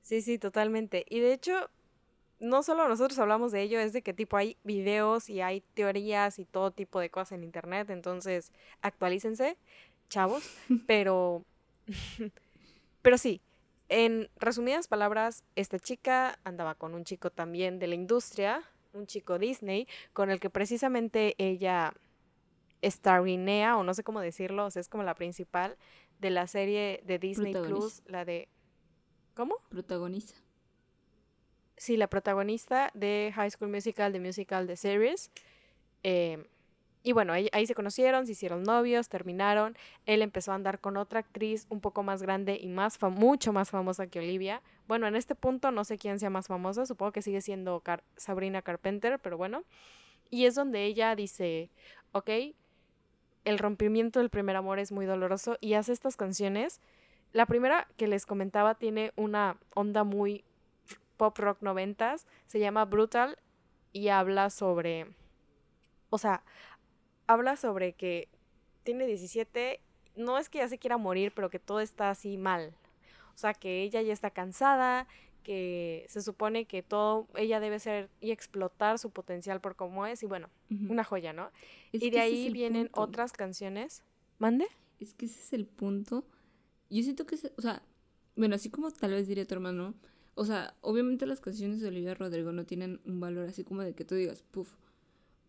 [0.02, 1.06] Sí, sí, totalmente.
[1.10, 1.70] Y de hecho,
[2.40, 6.40] no solo nosotros hablamos de ello, es de que tipo hay videos y hay teorías
[6.40, 9.58] y todo tipo de cosas en internet, entonces actualícense,
[10.10, 10.44] chavos,
[10.88, 11.44] pero
[13.02, 13.42] pero sí,
[13.90, 18.64] en resumidas palabras, esta chica andaba con un chico también de la industria,
[18.94, 21.94] un chico Disney, con el que precisamente ella
[22.84, 25.78] starrinea, o no sé cómo decirlo, o sea, es como la principal
[26.20, 28.50] de la serie de Disney Plus, la de...
[29.36, 29.56] ¿Cómo?
[29.70, 30.36] Protagoniza.
[31.78, 35.32] Sí, la protagonista de High School Musical, de Musical, de Series.
[36.04, 36.44] Eh,
[37.04, 39.78] y bueno, ahí, se conocieron, se hicieron novios, terminaron.
[40.06, 43.70] Él empezó a andar con otra actriz un poco más grande y más mucho más
[43.70, 44.62] famosa que Olivia.
[44.88, 47.82] Bueno, en este punto no sé quién sea más famosa, supongo que sigue siendo
[48.18, 49.64] Sabrina Carpenter, pero bueno.
[50.30, 51.70] Y es donde ella dice,
[52.12, 52.30] ok,
[53.46, 56.82] el rompimiento del primer amor es muy doloroso y hace estas canciones.
[57.32, 60.44] La primera que les comentaba tiene una onda muy
[61.18, 63.38] pop rock noventas, se llama Brutal
[63.92, 65.08] y habla sobre,
[66.10, 66.44] o sea,
[67.26, 68.30] habla sobre que
[68.84, 69.82] tiene 17,
[70.16, 72.74] no es que ya se quiera morir, pero que todo está así mal.
[73.36, 75.08] O sea, que ella ya está cansada,
[75.44, 80.24] que se supone que todo, ella debe ser y explotar su potencial por cómo es,
[80.24, 80.50] y bueno,
[80.90, 81.52] una joya, ¿no?
[81.92, 84.04] y de ahí vienen otras canciones.
[84.40, 84.68] ¿Mande?
[85.00, 86.26] Es que ese es el punto.
[86.90, 87.82] Yo siento que, o sea,
[88.36, 89.94] bueno, así como tal vez diría tu hermano,
[90.38, 93.96] o sea, obviamente las canciones de Olivia Rodrigo no tienen un valor así como de
[93.96, 94.72] que tú digas, puff,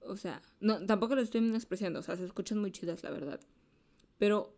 [0.00, 3.38] o sea, no, tampoco lo estoy despreciando, o sea, se escuchan muy chidas, la verdad.
[4.16, 4.54] Pero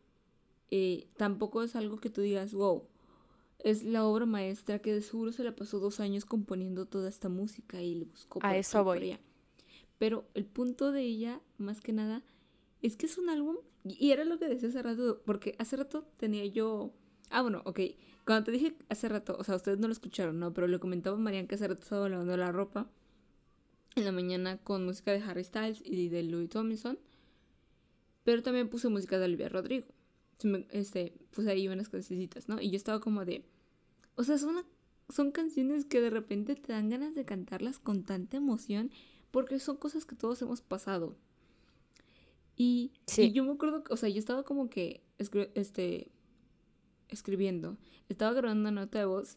[0.70, 2.84] eh, tampoco es algo que tú digas, wow,
[3.58, 7.28] es la obra maestra que de seguro se la pasó dos años componiendo toda esta
[7.28, 9.18] música y le buscó A eso voy.
[9.98, 12.22] Pero el punto de ella, más que nada,
[12.82, 16.06] es que es un álbum, y era lo que decía hace rato, porque hace rato
[16.18, 16.92] tenía yo...
[17.30, 17.80] Ah, bueno, ok.
[18.26, 20.52] Cuando te dije hace rato, o sea, ustedes no lo escucharon, ¿no?
[20.52, 22.90] Pero le comentaba a Marian que hace rato estaba lavando la ropa
[23.96, 26.98] en la mañana con música de Harry Styles y de Louis Tomlinson.
[28.24, 29.86] Pero también puse música de Olivia Rodrigo.
[30.70, 32.60] Este, puse ahí unas cancioncitas, ¿no?
[32.60, 33.44] Y yo estaba como de...
[34.14, 34.64] O sea, son,
[35.08, 38.90] son canciones que de repente te dan ganas de cantarlas con tanta emoción
[39.30, 41.16] porque son cosas que todos hemos pasado.
[42.56, 45.02] Y, y yo me acuerdo, o sea, yo estaba como que
[45.54, 46.10] este,
[47.10, 47.76] escribiendo,
[48.08, 49.36] estaba grabando una nota de voz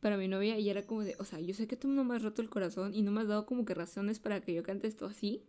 [0.00, 2.16] para mi novia y era como de, o sea, yo sé que tú no me
[2.16, 4.62] has roto el corazón y no me has dado como que razones para que yo
[4.62, 5.42] cante esto así,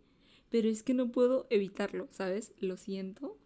[0.50, 2.52] pero es que no puedo evitarlo, ¿sabes?
[2.58, 3.38] Lo siento.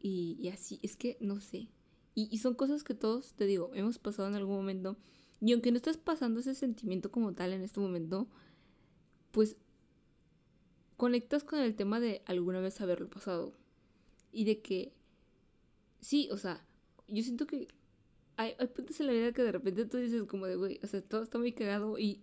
[0.00, 1.68] Y, así, es que no sé.
[2.14, 4.96] Y, y, son cosas que todos, te digo, hemos pasado en algún momento.
[5.40, 8.28] Y aunque no estés pasando ese sentimiento como tal en este momento,
[9.30, 9.56] pues
[10.96, 13.54] conectas con el tema de alguna vez haberlo pasado.
[14.32, 14.92] Y de que,
[16.00, 16.66] sí, o sea,
[17.08, 17.68] yo siento que
[18.36, 21.02] hay, puntos en la vida que de repente tú dices como de, güey, o sea,
[21.02, 22.22] todo está muy cagado y,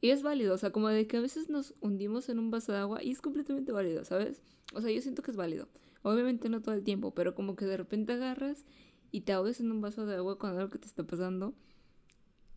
[0.00, 2.72] y es válido, o sea, como de que a veces nos hundimos en un vaso
[2.72, 4.42] de agua y es completamente válido, ¿sabes?
[4.74, 5.68] O sea, yo siento que es válido.
[6.02, 8.64] Obviamente no todo el tiempo, pero como que de repente agarras
[9.10, 11.54] y te ahogas en un vaso de agua cuando algo que te está pasando,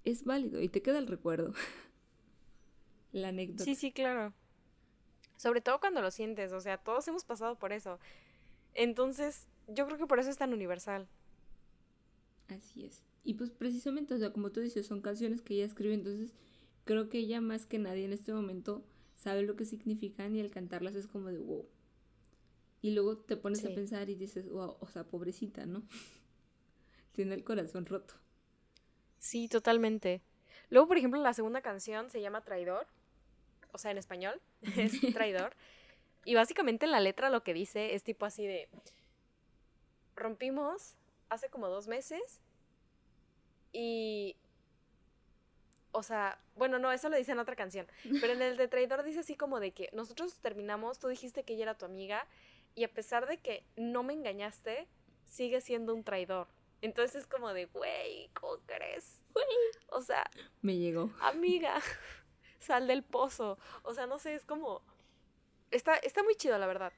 [0.04, 1.54] es válido y te queda el recuerdo.
[3.12, 3.64] la anécdota.
[3.64, 4.34] Sí, sí, claro.
[5.36, 8.00] Sobre todo cuando lo sientes, o sea, todos hemos pasado por eso.
[8.74, 11.08] Entonces, yo creo que por eso es tan universal.
[12.50, 13.04] Así es.
[13.24, 16.34] Y pues precisamente, o sea, como tú dices, son canciones que ella escribe, entonces
[16.86, 18.84] creo que ella más que nadie en este momento
[19.16, 21.68] sabe lo que significan y al cantarlas es como de wow.
[22.82, 25.84] Y luego te pones a pensar y dices, wow, o sea, pobrecita, ¿no?
[27.12, 28.16] Tiene el corazón roto.
[29.18, 30.22] Sí, totalmente.
[30.70, 32.88] Luego, por ejemplo, la segunda canción se llama Traidor,
[33.72, 34.42] o sea, en español,
[34.78, 35.54] es Traidor.
[36.26, 38.70] Y básicamente en la letra lo que dice es tipo así de,
[40.16, 40.96] rompimos
[41.30, 42.42] hace como dos meses
[43.72, 44.36] y...
[45.92, 47.88] O sea, bueno, no, eso lo dice en otra canción.
[48.22, 51.54] Pero en el de Traidor dice así como de que nosotros terminamos, tú dijiste que
[51.54, 52.28] ella era tu amiga
[52.76, 54.88] y a pesar de que no me engañaste,
[55.26, 56.48] sigue siendo un traidor.
[56.82, 59.24] Entonces es como de, güey, ¿cómo crees?
[59.90, 60.30] O sea,
[60.62, 61.12] me llegó.
[61.22, 61.82] Amiga,
[62.60, 63.58] sal del pozo.
[63.84, 64.82] O sea, no sé, es como...
[65.72, 66.94] Está, está muy chido, la verdad.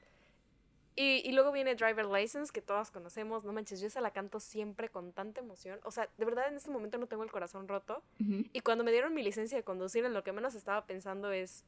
[0.94, 3.44] Y, luego viene Driver License, que todas conocemos.
[3.44, 5.80] No manches, yo esa la canto siempre con tanta emoción.
[5.84, 8.02] O sea, de verdad en este momento no tengo el corazón roto.
[8.18, 11.64] Y cuando me dieron mi licencia de conducir, en lo que menos estaba pensando es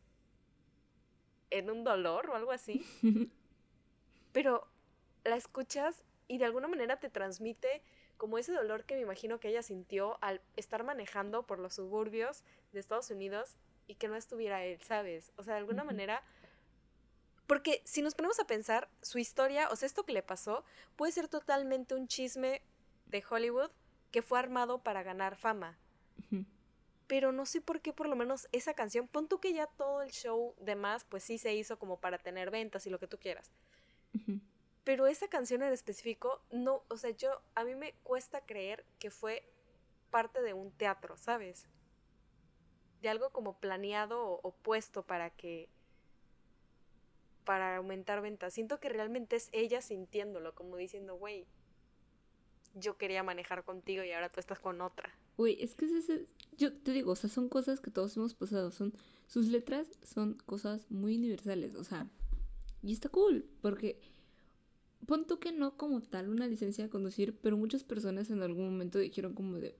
[1.51, 2.85] en un dolor o algo así.
[4.33, 4.69] Pero
[5.25, 7.83] la escuchas y de alguna manera te transmite
[8.19, 12.45] como ese dolor que me imagino que ella sintió al estar manejando por los suburbios
[12.73, 13.57] de Estados Unidos
[13.87, 15.33] y que no estuviera él, ¿sabes?
[15.37, 16.23] O sea, de alguna manera
[17.47, 20.65] Porque si nos ponemos a pensar, su historia, o sea, esto que le pasó,
[20.97, 22.63] puede ser totalmente un chisme
[23.07, 23.71] de Hollywood
[24.11, 25.79] que fue armado para ganar fama.
[27.07, 30.01] Pero no sé por qué, por lo menos esa canción, pon tú que ya todo
[30.01, 33.07] el show de más, pues sí se hizo como para tener ventas y lo que
[33.07, 33.53] tú quieras.
[34.85, 39.11] Pero esa canción en específico, no, o sea, yo, a mí me cuesta creer que
[39.11, 39.47] fue
[40.11, 41.67] parte de un teatro, ¿sabes?
[43.03, 45.69] De algo como planeado o, o puesto para que
[47.45, 48.55] para aumentar ventas.
[48.55, 51.47] Siento que realmente es ella sintiéndolo, como diciendo, güey,
[52.75, 55.15] yo quería manejar contigo y ahora tú estás con otra.
[55.37, 56.11] Güey, es que es
[56.57, 58.95] yo te digo, o sea, son cosas que todos hemos pasado, son,
[59.27, 62.09] sus letras son cosas muy universales, o sea,
[62.83, 64.01] y está cool, porque
[65.07, 68.67] pon tú que no como tal una licencia de conducir, pero muchas personas en algún
[68.67, 69.77] momento dijeron como de,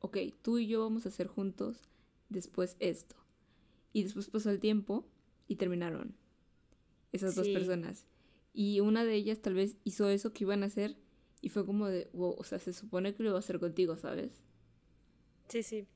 [0.00, 1.88] ok, tú y yo vamos a hacer juntos
[2.28, 3.16] después esto.
[3.92, 5.06] Y después pasó el tiempo
[5.48, 6.14] y terminaron
[7.12, 8.06] esas dos personas.
[8.52, 10.96] Y una de ellas tal vez hizo eso que iban a hacer
[11.40, 13.96] y fue como de, wow, o sea, se supone que lo iba a hacer contigo,
[13.96, 14.42] ¿sabes?
[15.48, 15.86] Sí, sí.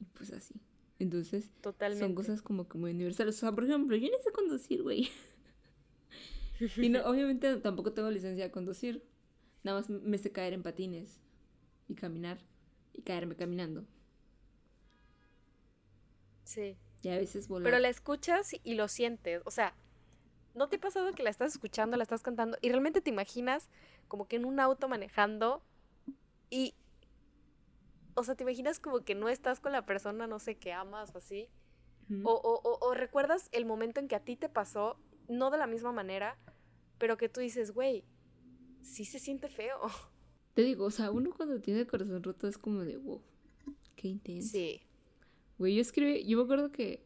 [0.00, 0.54] Y pues así.
[0.98, 2.04] Entonces, Totalmente.
[2.04, 3.36] son cosas como que muy universales.
[3.36, 5.10] O sea, por ejemplo, yo no sé conducir, güey.
[6.76, 9.02] y no, obviamente tampoco tengo licencia de conducir.
[9.64, 11.20] Nada más me sé caer en patines
[11.88, 12.38] y caminar
[12.92, 13.84] y caerme caminando.
[16.44, 16.76] Sí.
[17.02, 17.64] Y a veces volar.
[17.64, 19.42] Pero la escuchas y lo sientes.
[19.44, 19.74] O sea,
[20.54, 23.68] ¿no te ha pasado que la estás escuchando, la estás cantando y realmente te imaginas
[24.08, 25.62] como que en un auto manejando
[26.50, 26.74] y,
[28.14, 31.14] o sea, te imaginas como que no estás con la persona, no sé, que amas
[31.14, 31.48] o así?
[32.24, 34.98] o, o, o, recuerdas el momento en que a ti te pasó,
[35.28, 36.36] no de la misma manera,
[36.98, 38.04] pero que tú dices, güey,
[38.82, 39.78] sí se siente feo.
[40.54, 43.22] Te digo, o sea, uno cuando tiene el corazón roto es como de, wow,
[43.96, 44.50] qué intenso.
[44.50, 44.82] Sí.
[45.58, 47.02] Güey, yo escribí, yo me acuerdo que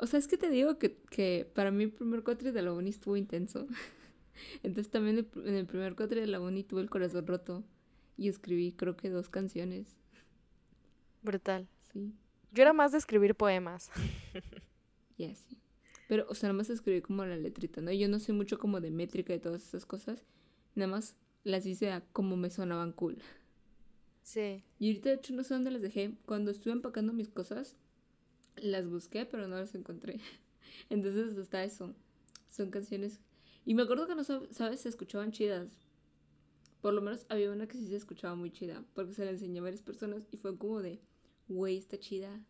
[0.00, 2.88] o sea, es que te digo que, para mí el primer cuatri de la uni
[2.88, 3.66] estuvo intenso.
[4.62, 7.64] Entonces también en el primer cuatri de la uni tuve el corazón roto.
[8.16, 9.96] Y escribí creo que dos canciones.
[11.22, 11.68] Brutal.
[11.92, 12.14] Sí.
[12.52, 13.90] Yo era más de escribir poemas.
[15.18, 15.58] Ya, sí.
[16.08, 17.92] Pero, o sea, nada más escribí como la letrita, ¿no?
[17.92, 20.24] Yo no sé mucho como de métrica y todas esas cosas.
[20.74, 23.18] Nada más las hice a como me sonaban cool.
[24.22, 24.64] Sí.
[24.78, 26.16] Y ahorita, de hecho, no sé dónde las dejé.
[26.24, 27.76] Cuando estuve empacando mis cosas,
[28.62, 30.20] las busqué, pero no las encontré.
[30.90, 31.94] Entonces está eso.
[32.48, 33.20] Son canciones.
[33.64, 35.68] Y me acuerdo que no sabes, se escuchaban chidas.
[36.80, 38.84] Por lo menos había una que sí se escuchaba muy chida.
[38.94, 41.00] Porque se la enseñé a varias personas y fue como de,
[41.48, 42.40] güey, está chida.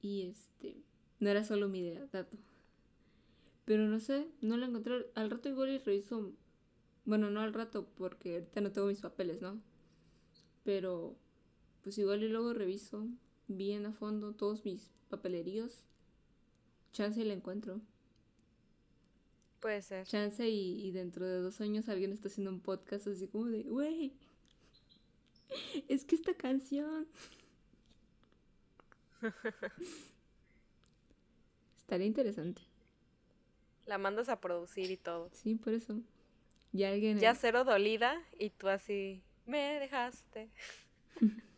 [0.00, 0.82] Y este,
[1.20, 2.36] no era solo mi idea, dato.
[3.64, 5.06] Pero no sé, no la encontré.
[5.14, 6.32] Al rato igual y reviso.
[7.04, 9.60] Bueno, no al rato, porque ahorita no tengo mis papeles, ¿no?
[10.64, 11.16] Pero,
[11.82, 13.08] pues igual y luego reviso
[13.56, 15.84] bien a fondo todos mis papeleríos,
[16.92, 17.80] chance y la encuentro.
[19.60, 20.06] Puede ser.
[20.06, 24.12] Chance y, dentro de dos años alguien está haciendo un podcast así como de, wey,
[25.88, 27.06] es que esta canción...
[31.78, 32.62] Estaría interesante.
[33.86, 35.30] La mandas a producir y todo.
[35.32, 36.00] Sí, por eso.
[36.72, 37.20] Ya alguien...
[37.20, 40.50] Ya cero dolida y tú así, me dejaste.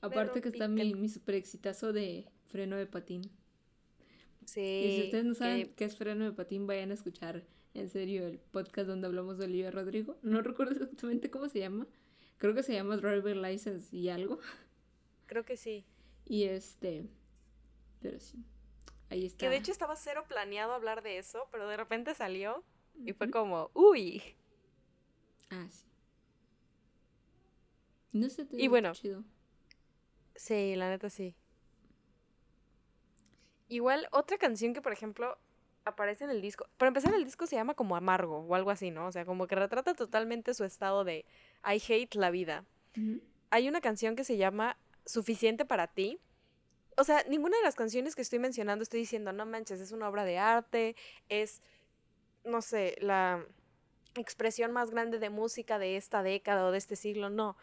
[0.00, 3.22] Aparte que está mi, mi super exitazo de freno de patín.
[4.44, 4.60] Sí.
[4.60, 7.44] Y si ustedes no saben qué es freno de patín, vayan a escuchar
[7.74, 10.16] en serio el podcast donde hablamos de Olivia Rodrigo.
[10.22, 11.86] No recuerdo exactamente cómo se llama.
[12.38, 14.38] Creo que se llama Driver License y algo.
[15.26, 15.84] Creo que sí.
[16.24, 17.06] Y este.
[18.00, 18.38] Pero sí.
[19.10, 19.38] Ahí está.
[19.38, 22.62] Que de hecho estaba cero planeado hablar de eso, pero de repente salió
[23.04, 24.22] y fue como, uy.
[25.50, 25.84] Ah, sí.
[28.12, 29.24] No sé, te y bueno, chido.
[30.38, 31.34] Sí, la neta sí.
[33.66, 35.36] Igual, otra canción que, por ejemplo,
[35.84, 36.66] aparece en el disco.
[36.76, 39.08] Para empezar, el disco se llama como Amargo o algo así, ¿no?
[39.08, 41.26] O sea, como que retrata totalmente su estado de
[41.64, 42.64] I hate la vida.
[43.50, 46.20] Hay una canción que se llama Suficiente para ti.
[46.96, 50.08] O sea, ninguna de las canciones que estoy mencionando estoy diciendo, no manches, es una
[50.08, 50.94] obra de arte,
[51.28, 51.62] es,
[52.44, 53.44] no sé, la
[54.14, 57.56] expresión más grande de música de esta década o de este siglo, no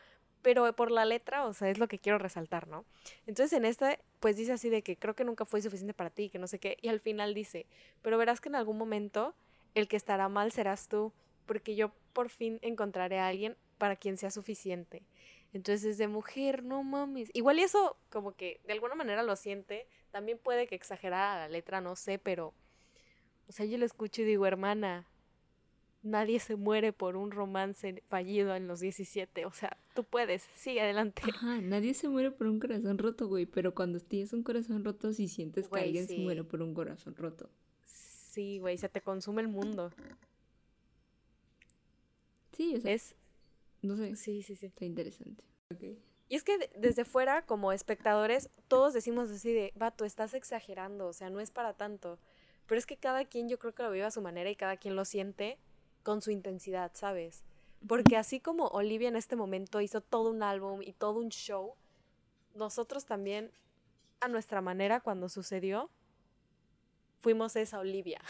[0.45, 2.85] pero por la letra, o sea, es lo que quiero resaltar, ¿no?
[3.25, 6.29] Entonces en esta, pues dice así de que creo que nunca fue suficiente para ti,
[6.29, 7.65] que no sé qué, y al final dice,
[8.03, 9.33] pero verás que en algún momento
[9.73, 11.13] el que estará mal serás tú,
[11.47, 15.01] porque yo por fin encontraré a alguien para quien sea suficiente.
[15.51, 17.31] Entonces de mujer, no mames.
[17.33, 21.49] Igual y eso como que de alguna manera lo siente, también puede que exagerara la
[21.49, 22.53] letra, no sé, pero,
[23.49, 25.07] o sea, yo lo escucho y digo, hermana,
[26.05, 29.45] nadie se muere por un romance fallido en los 17.
[29.45, 31.21] O sea, tú puedes, sigue adelante.
[31.33, 33.45] Ajá, nadie se muere por un corazón roto, güey.
[33.45, 37.15] Pero cuando tienes un corazón roto, si sientes que alguien se muere por un corazón
[37.15, 37.49] roto.
[37.85, 39.91] Sí, güey, se te consume el mundo.
[42.53, 43.15] Sí, o sea, es.
[43.81, 44.15] No sé.
[44.15, 44.67] Sí, sí, sí.
[44.67, 45.43] Está interesante.
[46.29, 51.13] Y es que desde fuera, como espectadores, todos decimos así de, vato, estás exagerando, o
[51.13, 52.19] sea, no es para tanto.
[52.67, 54.77] Pero es que cada quien yo creo que lo vive a su manera y cada
[54.77, 55.59] quien lo siente
[56.05, 57.43] con su intensidad, ¿sabes?
[57.85, 61.73] Porque así como Olivia en este momento hizo todo un álbum y todo un show,
[62.53, 63.51] nosotros también,
[64.21, 65.89] a nuestra manera, cuando sucedió,
[67.17, 68.21] fuimos esa Olivia.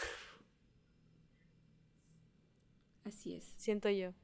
[3.04, 3.54] Así es.
[3.58, 4.14] Siento yo.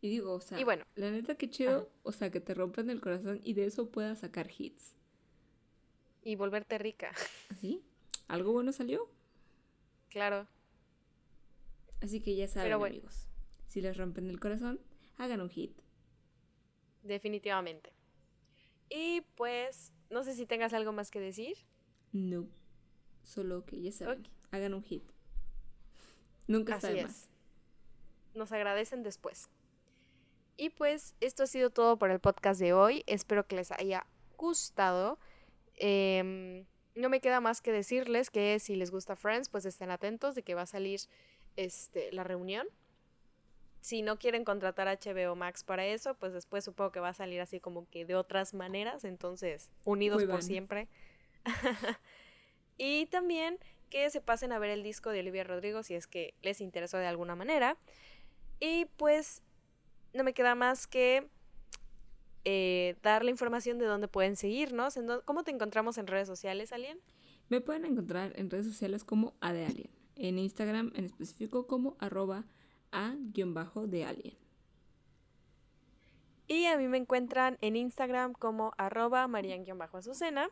[0.00, 2.88] Y digo, o sea, y bueno, la neta que chido, o sea, que te rompan
[2.88, 4.96] el corazón y de eso puedas sacar hits.
[6.24, 7.12] Y volverte rica.
[7.60, 7.84] ¿Sí?
[8.26, 9.10] ¿Algo bueno salió?
[10.08, 10.48] Claro.
[12.00, 13.28] Así que ya saben, amigos.
[13.66, 14.80] Si les rompen el corazón,
[15.16, 15.78] hagan un hit.
[17.02, 17.92] Definitivamente.
[18.88, 21.56] Y pues, no sé si tengas algo más que decir.
[22.12, 22.48] No.
[23.22, 25.04] Solo que ya saben, hagan un hit.
[26.46, 27.28] Nunca Así más.
[28.34, 29.48] Nos agradecen después.
[30.56, 33.04] Y pues esto ha sido todo por el podcast de hoy.
[33.06, 35.18] Espero que les haya gustado.
[35.76, 40.34] Em, no me queda más que decirles que si les gusta Friends, pues estén atentos
[40.34, 41.00] de que va a salir
[41.64, 42.66] este, la reunión.
[43.80, 47.14] Si no quieren contratar a HBO Max para eso, pues después supongo que va a
[47.14, 50.88] salir así como que de otras maneras, entonces unidos por siempre.
[52.78, 53.58] y también
[53.88, 56.98] que se pasen a ver el disco de Olivia Rodrigo si es que les interesó
[56.98, 57.76] de alguna manera.
[58.58, 59.42] Y pues
[60.12, 61.26] no me queda más que
[62.44, 64.98] eh, dar la información de dónde pueden seguirnos.
[65.24, 66.98] ¿Cómo te encontramos en redes sociales, Alien?
[67.48, 72.44] Me pueden encontrar en redes sociales como Adealien en Instagram en específico como arroba
[72.92, 74.36] a-de alien.
[76.46, 80.50] Y a mí me encuentran en Instagram como arroba marian-azucena.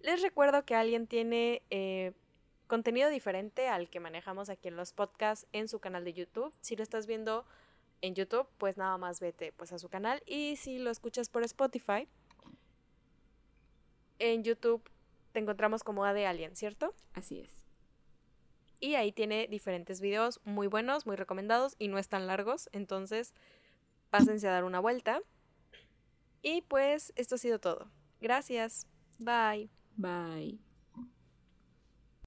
[0.00, 2.12] Les recuerdo que alguien tiene eh,
[2.66, 6.52] contenido diferente al que manejamos aquí en los podcasts en su canal de YouTube.
[6.60, 7.44] Si lo estás viendo
[8.00, 10.22] en YouTube, pues nada más vete pues a su canal.
[10.26, 12.08] Y si lo escuchas por Spotify,
[14.18, 14.82] en YouTube
[15.32, 16.94] te encontramos como A de Alien, ¿cierto?
[17.14, 17.57] Así es.
[18.80, 22.68] Y ahí tiene diferentes videos muy buenos, muy recomendados y no están largos.
[22.72, 23.34] Entonces,
[24.10, 25.20] pásense a dar una vuelta.
[26.42, 27.90] Y pues esto ha sido todo.
[28.20, 28.86] Gracias.
[29.18, 29.70] Bye.
[29.96, 30.67] Bye.